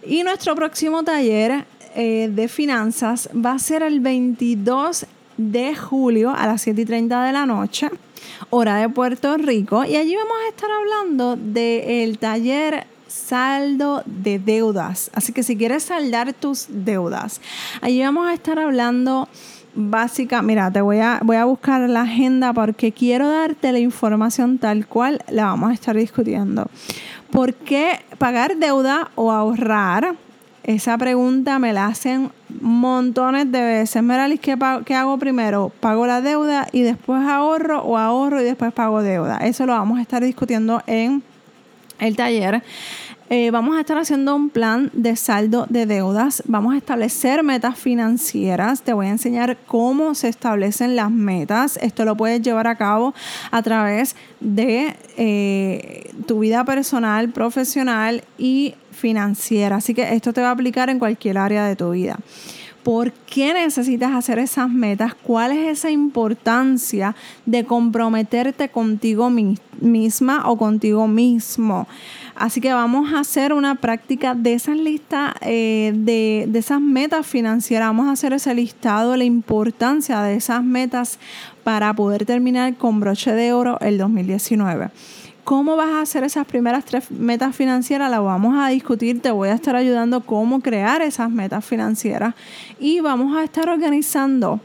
Y 0.05 0.23
nuestro 0.23 0.55
próximo 0.55 1.03
taller 1.03 1.65
eh, 1.95 2.29
de 2.31 2.47
finanzas 2.47 3.29
va 3.33 3.53
a 3.53 3.59
ser 3.59 3.83
el 3.83 3.99
22 3.99 5.05
de 5.37 5.75
julio 5.75 6.33
a 6.35 6.47
las 6.47 6.61
7 6.61 6.81
y 6.81 6.85
30 6.85 7.23
de 7.23 7.31
la 7.33 7.45
noche, 7.45 7.89
hora 8.49 8.77
de 8.77 8.89
Puerto 8.89 9.35
Rico. 9.37 9.83
Y 9.83 9.95
allí 9.95 10.15
vamos 10.15 10.37
a 10.45 10.49
estar 10.49 10.69
hablando 10.71 11.35
del 11.35 12.17
taller 12.17 12.85
saldo 13.11 14.03
de 14.05 14.39
deudas. 14.39 15.11
Así 15.13 15.33
que 15.33 15.43
si 15.43 15.57
quieres 15.57 15.83
saldar 15.83 16.33
tus 16.33 16.67
deudas, 16.69 17.41
allí 17.81 18.01
vamos 18.01 18.27
a 18.27 18.33
estar 18.33 18.57
hablando 18.57 19.27
básica. 19.75 20.41
Mira, 20.41 20.71
te 20.71 20.81
voy 20.81 20.99
a, 20.99 21.19
voy 21.23 21.35
a 21.35 21.45
buscar 21.45 21.87
la 21.89 22.01
agenda 22.01 22.53
porque 22.53 22.91
quiero 22.91 23.29
darte 23.29 23.71
la 23.71 23.79
información 23.79 24.57
tal 24.57 24.87
cual 24.87 25.21
la 25.29 25.45
vamos 25.45 25.71
a 25.71 25.73
estar 25.73 25.95
discutiendo. 25.95 26.67
¿Por 27.31 27.53
qué 27.53 27.99
pagar 28.17 28.57
deuda 28.57 29.11
o 29.15 29.31
ahorrar? 29.31 30.15
Esa 30.63 30.95
pregunta 30.97 31.57
me 31.57 31.73
la 31.73 31.87
hacen 31.87 32.31
montones 32.61 33.51
de 33.51 33.61
veces. 33.61 34.03
Meralis, 34.03 34.39
¿qué, 34.39 34.57
¿qué 34.85 34.93
hago 34.93 35.17
primero? 35.17 35.71
¿Pago 35.79 36.05
la 36.05 36.21
deuda 36.21 36.67
y 36.71 36.81
después 36.81 37.23
ahorro 37.27 37.81
o 37.81 37.97
ahorro 37.97 38.41
y 38.41 38.43
después 38.43 38.71
pago 38.71 39.01
deuda? 39.01 39.37
Eso 39.37 39.65
lo 39.65 39.73
vamos 39.73 39.97
a 39.97 40.01
estar 40.03 40.23
discutiendo 40.23 40.83
en 40.85 41.23
el 42.01 42.17
taller. 42.17 42.61
Eh, 43.33 43.49
vamos 43.49 43.77
a 43.77 43.79
estar 43.79 43.97
haciendo 43.97 44.35
un 44.35 44.49
plan 44.49 44.89
de 44.91 45.15
saldo 45.15 45.65
de 45.69 45.85
deudas. 45.85 46.43
Vamos 46.47 46.73
a 46.73 46.77
establecer 46.77 47.43
metas 47.43 47.79
financieras. 47.79 48.81
Te 48.81 48.91
voy 48.91 49.05
a 49.05 49.11
enseñar 49.11 49.57
cómo 49.67 50.15
se 50.15 50.27
establecen 50.27 50.97
las 50.97 51.09
metas. 51.09 51.77
Esto 51.77 52.03
lo 52.03 52.17
puedes 52.17 52.41
llevar 52.41 52.67
a 52.67 52.75
cabo 52.75 53.13
a 53.49 53.61
través 53.61 54.17
de 54.41 54.97
eh, 55.15 56.11
tu 56.27 56.39
vida 56.39 56.65
personal, 56.65 57.29
profesional 57.29 58.25
y 58.37 58.75
financiera. 58.91 59.77
Así 59.77 59.93
que 59.93 60.13
esto 60.13 60.33
te 60.33 60.41
va 60.41 60.49
a 60.49 60.51
aplicar 60.51 60.89
en 60.89 60.99
cualquier 60.99 61.37
área 61.37 61.65
de 61.65 61.77
tu 61.77 61.91
vida. 61.91 62.19
¿Por 62.83 63.13
qué 63.13 63.53
necesitas 63.53 64.11
hacer 64.11 64.39
esas 64.39 64.69
metas? 64.69 65.13
¿Cuál 65.13 65.51
es 65.51 65.69
esa 65.69 65.91
importancia 65.91 67.15
de 67.45 67.63
comprometerte 67.63 68.67
contigo 68.67 69.29
misma 69.81 70.49
o 70.49 70.57
contigo 70.57 71.07
mismo? 71.07 71.87
Así 72.35 72.61
que 72.61 72.73
vamos 72.73 73.13
a 73.13 73.19
hacer 73.19 73.53
una 73.53 73.75
práctica 73.75 74.33
de 74.33 74.53
esas 74.53 74.77
listas, 74.77 75.33
eh, 75.41 75.91
de, 75.95 76.45
de 76.47 76.59
esas 76.59 76.79
metas 76.79 77.27
financieras. 77.27 77.89
Vamos 77.89 78.07
a 78.07 78.13
hacer 78.13 78.33
ese 78.33 78.53
listado, 78.55 79.17
la 79.17 79.25
importancia 79.25 80.21
de 80.21 80.35
esas 80.35 80.63
metas 80.63 81.19
para 81.63 81.93
poder 81.93 82.25
terminar 82.25 82.75
con 82.75 82.99
broche 82.99 83.33
de 83.33 83.53
oro 83.53 83.77
el 83.81 83.97
2019 83.97 84.89
cómo 85.43 85.75
vas 85.75 85.89
a 85.89 86.01
hacer 86.01 86.23
esas 86.23 86.45
primeras 86.45 86.85
tres 86.85 87.09
metas 87.11 87.55
financieras, 87.55 88.09
las 88.09 88.23
vamos 88.23 88.55
a 88.57 88.69
discutir, 88.69 89.21
te 89.21 89.31
voy 89.31 89.49
a 89.49 89.53
estar 89.53 89.75
ayudando 89.75 90.21
cómo 90.21 90.61
crear 90.61 91.01
esas 91.01 91.29
metas 91.29 91.65
financieras 91.65 92.35
y 92.79 92.99
vamos 92.99 93.35
a 93.35 93.43
estar 93.43 93.69
organizando 93.69 94.59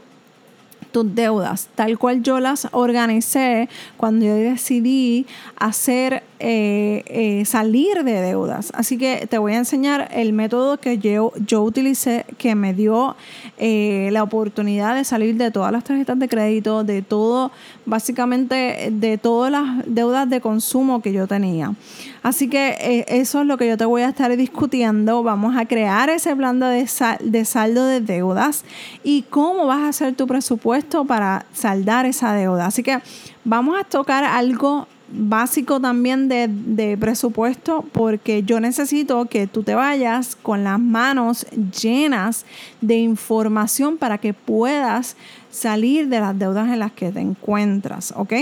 tus 0.91 1.15
deudas, 1.15 1.67
tal 1.75 1.97
cual 1.97 2.23
yo 2.23 2.39
las 2.39 2.67
organicé 2.71 3.69
cuando 3.97 4.25
yo 4.25 4.35
decidí 4.35 5.25
hacer 5.57 6.23
eh, 6.39 7.03
eh, 7.07 7.45
salir 7.45 8.03
de 8.03 8.21
deudas. 8.21 8.71
Así 8.75 8.99
que 8.99 9.25
te 9.27 9.39
voy 9.39 9.53
a 9.53 9.57
enseñar 9.57 10.07
el 10.13 10.33
método 10.33 10.77
que 10.77 10.99
yo, 10.99 11.33
yo 11.47 11.63
utilicé 11.63 12.25
que 12.37 12.53
me 12.53 12.75
dio 12.75 13.15
eh, 13.57 14.09
la 14.11 14.21
oportunidad 14.21 14.95
de 14.95 15.03
salir 15.03 15.35
de 15.35 15.49
todas 15.49 15.71
las 15.71 15.83
tarjetas 15.83 16.19
de 16.19 16.29
crédito, 16.29 16.83
de 16.83 17.01
todo, 17.01 17.51
básicamente 17.87 18.89
de 18.91 19.17
todas 19.17 19.51
las 19.51 19.83
deudas 19.87 20.29
de 20.29 20.39
consumo 20.39 21.01
que 21.01 21.11
yo 21.11 21.25
tenía. 21.25 21.73
Así 22.21 22.49
que 22.49 23.05
eso 23.07 23.41
es 23.41 23.47
lo 23.47 23.57
que 23.57 23.67
yo 23.67 23.77
te 23.77 23.85
voy 23.85 24.01
a 24.01 24.09
estar 24.09 24.35
discutiendo. 24.35 25.23
Vamos 25.23 25.55
a 25.55 25.65
crear 25.65 26.09
ese 26.09 26.35
plan 26.35 26.59
de, 26.59 26.87
de 27.21 27.45
saldo 27.45 27.85
de 27.85 28.01
deudas 28.01 28.65
y 29.03 29.23
cómo 29.23 29.65
vas 29.65 29.79
a 29.79 29.87
hacer 29.87 30.13
tu 30.13 30.27
presupuesto 30.27 30.76
para 31.05 31.45
saldar 31.53 32.05
esa 32.05 32.33
deuda. 32.33 32.67
Así 32.67 32.83
que 32.83 32.99
vamos 33.43 33.79
a 33.79 33.83
tocar 33.83 34.23
algo 34.23 34.87
básico 35.09 35.79
también 35.79 36.27
de, 36.27 36.97
presupuesto 36.99 37.85
porque 37.93 38.43
yo 38.43 38.59
necesito 38.59 39.25
que 39.25 39.47
tú 39.47 39.63
te 39.63 39.75
vayas 39.75 40.35
con 40.35 40.63
las 40.63 40.79
manos 40.79 41.45
llenas 41.81 42.45
de 42.81 42.97
información 42.97 43.97
para 43.97 44.17
que 44.17 44.33
puedas 44.33 45.15
salir 45.49 46.09
de 46.09 46.19
las 46.19 46.37
deudas 46.37 46.67
en 46.69 46.79
las 46.79 46.91
que 46.91 47.11
te 47.11 47.19
encuentras, 47.19 48.13
¿ok? 48.15 48.33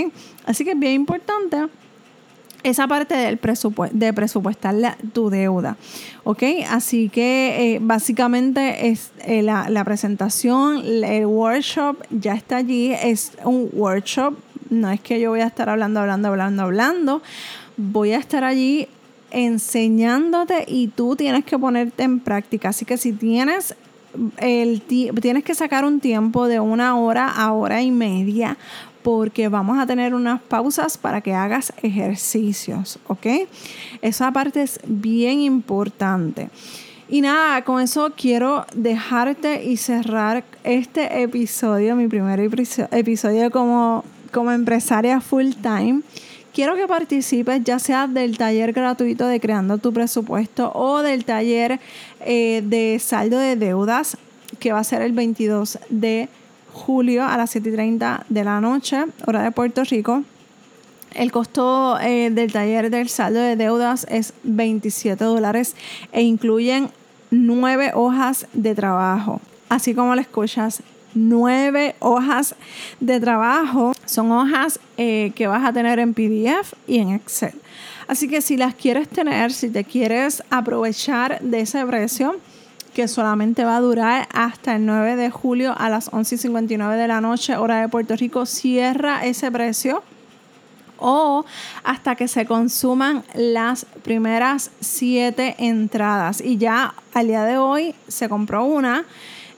Así 0.44 0.64
que 0.64 0.72
es 0.72 0.78
bien 0.78 0.92
importante 0.92 1.68
esa 2.62 2.86
parte 2.88 3.14
del 3.14 3.38
presupuesto, 3.38 3.96
de 3.96 4.12
presupuestar 4.12 4.96
tu 5.12 5.30
deuda. 5.30 5.76
¿Ok? 6.24 6.42
Así 6.68 7.08
que 7.08 7.74
eh, 7.74 7.78
básicamente 7.80 8.88
es 8.88 9.10
eh, 9.24 9.42
la, 9.42 9.68
la, 9.68 9.84
presentación, 9.84 10.82
el 10.84 11.26
workshop 11.26 11.96
ya 12.10 12.34
está 12.34 12.56
allí. 12.56 12.92
Es 12.92 13.32
un 13.44 13.68
workshop 13.72 14.34
no 14.70 14.90
es 14.90 15.00
que 15.00 15.20
yo 15.20 15.30
voy 15.30 15.40
a 15.40 15.46
estar 15.46 15.68
hablando, 15.68 16.00
hablando, 16.00 16.28
hablando, 16.28 16.62
hablando. 16.62 17.22
Voy 17.76 18.12
a 18.12 18.18
estar 18.18 18.44
allí 18.44 18.88
enseñándote 19.30 20.64
y 20.66 20.88
tú 20.88 21.16
tienes 21.16 21.44
que 21.44 21.58
ponerte 21.58 22.02
en 22.02 22.20
práctica. 22.20 22.70
Así 22.70 22.84
que 22.84 22.96
si 22.96 23.12
tienes 23.12 23.74
el 24.38 24.80
tienes 24.80 25.44
que 25.44 25.54
sacar 25.54 25.84
un 25.84 26.00
tiempo 26.00 26.48
de 26.48 26.58
una 26.58 26.96
hora 26.96 27.28
a 27.28 27.52
hora 27.52 27.82
y 27.82 27.90
media 27.90 28.56
porque 29.06 29.46
vamos 29.46 29.78
a 29.78 29.86
tener 29.86 30.16
unas 30.16 30.42
pausas 30.42 30.98
para 30.98 31.20
que 31.20 31.32
hagas 31.32 31.72
ejercicios, 31.80 32.98
¿ok? 33.06 33.46
Esa 34.02 34.32
parte 34.32 34.62
es 34.62 34.80
bien 34.84 35.38
importante. 35.38 36.50
Y 37.08 37.20
nada, 37.20 37.62
con 37.62 37.80
eso 37.80 38.14
quiero 38.16 38.66
dejarte 38.74 39.62
y 39.62 39.76
cerrar 39.76 40.42
este 40.64 41.22
episodio, 41.22 41.94
mi 41.94 42.08
primer 42.08 42.40
episodio 42.40 43.52
como 43.52 44.02
como 44.32 44.50
empresaria 44.50 45.20
full 45.20 45.52
time, 45.62 46.02
quiero 46.52 46.74
que 46.74 46.88
participes 46.88 47.62
ya 47.62 47.78
sea 47.78 48.08
del 48.08 48.36
taller 48.36 48.72
gratuito 48.72 49.28
de 49.28 49.38
Creando 49.38 49.78
tu 49.78 49.92
Presupuesto 49.92 50.72
o 50.74 51.02
del 51.02 51.24
taller 51.24 51.78
eh, 52.22 52.60
de 52.64 52.98
saldo 52.98 53.38
de 53.38 53.54
deudas 53.54 54.16
que 54.58 54.72
va 54.72 54.80
a 54.80 54.84
ser 54.84 55.02
el 55.02 55.12
22 55.12 55.78
de 55.90 56.28
julio 56.76 57.24
a 57.24 57.36
las 57.36 57.56
7.30 57.56 58.24
de 58.28 58.44
la 58.44 58.60
noche, 58.60 59.04
hora 59.26 59.42
de 59.42 59.50
Puerto 59.50 59.82
Rico. 59.84 60.22
El 61.14 61.32
costo 61.32 61.98
eh, 61.98 62.30
del 62.30 62.52
taller 62.52 62.90
del 62.90 63.08
saldo 63.08 63.40
de 63.40 63.56
deudas 63.56 64.06
es 64.10 64.34
27 64.42 65.24
dólares 65.24 65.74
e 66.12 66.22
incluyen 66.22 66.90
nueve 67.30 67.92
hojas 67.94 68.46
de 68.52 68.74
trabajo. 68.74 69.40
Así 69.70 69.94
como 69.94 70.14
lo 70.14 70.20
escuchas, 70.20 70.82
nueve 71.14 71.96
hojas 72.00 72.54
de 73.00 73.18
trabajo. 73.18 73.92
Son 74.04 74.30
hojas 74.30 74.78
eh, 74.98 75.32
que 75.34 75.46
vas 75.46 75.64
a 75.64 75.72
tener 75.72 75.98
en 75.98 76.12
PDF 76.12 76.74
y 76.86 76.98
en 76.98 77.14
Excel. 77.14 77.54
Así 78.06 78.28
que 78.28 78.42
si 78.42 78.56
las 78.56 78.74
quieres 78.74 79.08
tener, 79.08 79.52
si 79.52 79.70
te 79.70 79.84
quieres 79.84 80.42
aprovechar 80.50 81.40
de 81.40 81.60
ese 81.60 81.84
precio, 81.86 82.36
que 82.96 83.08
solamente 83.08 83.62
va 83.62 83.76
a 83.76 83.80
durar 83.80 84.26
hasta 84.32 84.74
el 84.74 84.86
9 84.86 85.16
de 85.16 85.30
julio 85.30 85.74
a 85.76 85.90
las 85.90 86.10
11.59 86.10 86.96
de 86.96 87.06
la 87.06 87.20
noche, 87.20 87.54
hora 87.54 87.82
de 87.82 87.90
Puerto 87.90 88.16
Rico, 88.16 88.46
cierra 88.46 89.26
ese 89.26 89.52
precio 89.52 90.02
o 90.96 91.44
hasta 91.84 92.16
que 92.16 92.26
se 92.26 92.46
consuman 92.46 93.22
las 93.34 93.84
primeras 94.02 94.70
siete 94.80 95.56
entradas. 95.58 96.40
Y 96.40 96.56
ya 96.56 96.94
al 97.12 97.26
día 97.26 97.44
de 97.44 97.58
hoy 97.58 97.94
se 98.08 98.30
compró 98.30 98.64
una. 98.64 99.04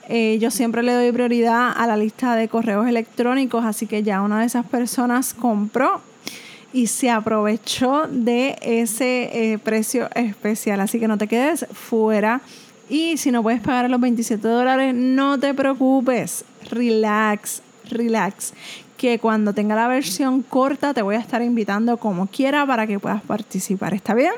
Eh, 0.09 0.37
yo 0.41 0.51
siempre 0.51 0.83
le 0.83 0.91
doy 0.91 1.13
prioridad 1.13 1.71
a 1.73 1.87
la 1.87 1.95
lista 1.95 2.35
de 2.35 2.49
correos 2.49 2.89
electrónicos, 2.89 3.63
así 3.63 3.87
que 3.87 4.03
ya 4.03 4.21
una 4.21 4.41
de 4.41 4.47
esas 4.47 4.65
personas 4.65 5.33
compró 5.33 6.01
y 6.73 6.87
se 6.87 7.09
aprovechó 7.09 8.05
de 8.09 8.57
ese 8.61 9.53
eh, 9.53 9.59
precio 9.59 10.09
especial. 10.13 10.81
Así 10.81 10.99
que 10.99 11.07
no 11.07 11.17
te 11.17 11.29
quedes 11.29 11.65
fuera. 11.71 12.41
Y 12.89 13.17
si 13.17 13.31
no 13.31 13.43
puedes 13.43 13.61
pagar 13.61 13.89
los 13.89 14.01
27 14.01 14.47
dólares, 14.47 14.95
no 14.95 15.39
te 15.39 15.53
preocupes. 15.53 16.43
Relax, 16.71 17.61
relax. 17.89 18.53
Que 18.97 19.19
cuando 19.19 19.53
tenga 19.53 19.75
la 19.75 19.87
versión 19.87 20.41
corta 20.41 20.93
te 20.93 21.01
voy 21.01 21.15
a 21.15 21.19
estar 21.19 21.41
invitando 21.41 21.97
como 21.97 22.27
quiera 22.27 22.65
para 22.65 22.87
que 22.87 22.99
puedas 22.99 23.21
participar. 23.21 23.93
¿Está 23.93 24.13
bien? 24.13 24.33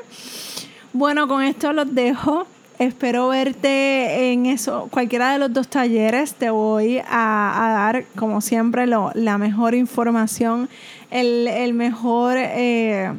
Bueno, 0.92 1.26
con 1.26 1.42
esto 1.42 1.72
los 1.72 1.94
dejo. 1.94 2.46
Espero 2.78 3.28
verte 3.28 4.32
en 4.32 4.46
eso, 4.46 4.88
cualquiera 4.90 5.32
de 5.32 5.38
los 5.38 5.52
dos 5.52 5.68
talleres. 5.68 6.34
Te 6.34 6.50
voy 6.50 6.98
a, 6.98 7.90
dar, 7.92 8.04
como 8.16 8.40
siempre, 8.40 8.86
la 8.86 9.38
mejor 9.38 9.74
información, 9.74 10.68
el, 11.10 11.74
mejor, 11.74 12.36
eh, 12.38 13.12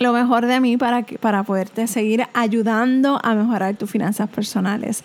lo 0.00 0.14
mejor 0.14 0.46
de 0.46 0.60
mí 0.60 0.78
para, 0.78 1.02
para 1.02 1.42
poderte 1.42 1.86
seguir 1.86 2.26
ayudando 2.32 3.20
a 3.22 3.34
mejorar 3.34 3.76
tus 3.76 3.90
finanzas 3.90 4.30
personales. 4.30 5.04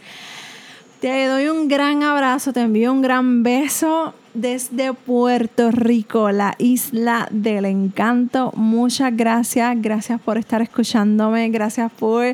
Te 1.01 1.25
doy 1.25 1.47
un 1.49 1.67
gran 1.67 2.01
abrazo, 2.01 2.53
te 2.53 2.61
envío 2.61 2.93
un 2.93 3.01
gran 3.01 3.43
beso 3.43 4.13
desde 4.33 4.93
Puerto 4.93 5.69
Rico, 5.71 6.31
la 6.31 6.55
isla 6.59 7.27
del 7.29 7.65
encanto. 7.65 8.53
Muchas 8.55 9.15
gracias, 9.15 9.75
gracias 9.81 10.21
por 10.21 10.37
estar 10.37 10.61
escuchándome, 10.61 11.49
gracias 11.49 11.91
por 11.91 12.33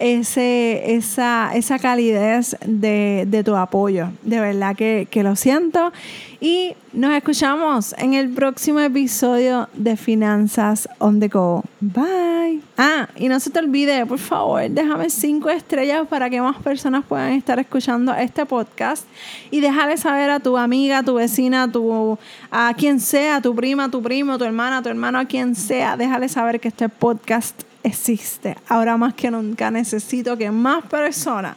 esa, 0.00 1.54
esa 1.54 1.78
calidez 1.78 2.56
de, 2.66 3.42
tu 3.44 3.54
apoyo. 3.54 4.08
De 4.22 4.40
verdad 4.40 4.74
que, 4.74 5.06
que 5.10 5.22
lo 5.22 5.36
siento. 5.36 5.92
Y 6.40 6.74
nos 6.92 7.12
escuchamos 7.12 7.94
en 7.98 8.14
el 8.14 8.30
próximo 8.30 8.80
episodio 8.80 9.68
de 9.74 9.96
Finanzas 9.96 10.88
on 10.98 11.20
the 11.20 11.28
Go. 11.28 11.62
Bye. 11.80 12.62
Ah, 12.78 13.08
y 13.14 13.28
no 13.28 13.38
se 13.38 13.50
te 13.50 13.58
olvide, 13.58 14.06
por 14.06 14.18
favor, 14.18 14.68
déjame 14.70 15.10
cinco 15.10 15.50
estrellas 15.50 16.06
para 16.08 16.30
que 16.30 16.40
más 16.40 16.56
personas 16.56 17.04
puedan 17.04 17.32
estar 17.34 17.58
escuchando 17.58 18.14
este 18.14 18.46
podcast 18.46 19.06
y 19.50 19.60
déjale 19.60 19.98
saber 19.98 20.30
a 20.30 20.40
tu 20.40 20.56
amiga, 20.56 20.98
a 20.98 21.02
tu 21.02 21.14
vecina, 21.14 21.64
a, 21.64 21.68
tu, 21.70 22.18
a 22.50 22.72
quien 22.74 23.00
sea, 23.00 23.36
a 23.36 23.42
tu 23.42 23.54
prima, 23.54 23.84
a 23.84 23.90
tu 23.90 24.02
primo, 24.02 24.32
a 24.32 24.38
tu 24.38 24.44
hermana, 24.44 24.78
a 24.78 24.82
tu 24.82 24.88
hermano, 24.88 25.18
a 25.18 25.26
quien 25.26 25.54
sea, 25.54 25.98
déjale 25.98 26.30
saber 26.30 26.58
que 26.58 26.68
este 26.68 26.88
podcast 26.88 27.69
existe. 27.82 28.56
Ahora 28.68 28.96
más 28.96 29.14
que 29.14 29.30
nunca 29.30 29.70
necesito 29.70 30.36
que 30.36 30.50
más 30.50 30.84
personas 30.84 31.56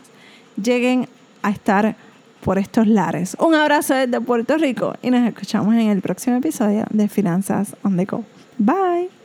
lleguen 0.62 1.08
a 1.42 1.52
estar 1.52 1.96
por 2.44 2.58
estos 2.58 2.88
lares. 2.88 3.36
Un 3.40 3.56
abrazo 3.56 3.94
desde 3.94 4.20
Puerto 4.22 4.58
Rico 4.58 4.96
y 5.02 5.10
nos 5.10 5.28
escuchamos 5.28 5.74
en 5.76 5.90
el 5.90 6.02
próximo 6.02 6.38
episodio 6.38 6.86
de 6.90 7.08
Finanzas 7.08 7.76
on 7.84 7.98
the 7.98 8.06
Go. 8.06 8.24
Bye. 8.58 9.23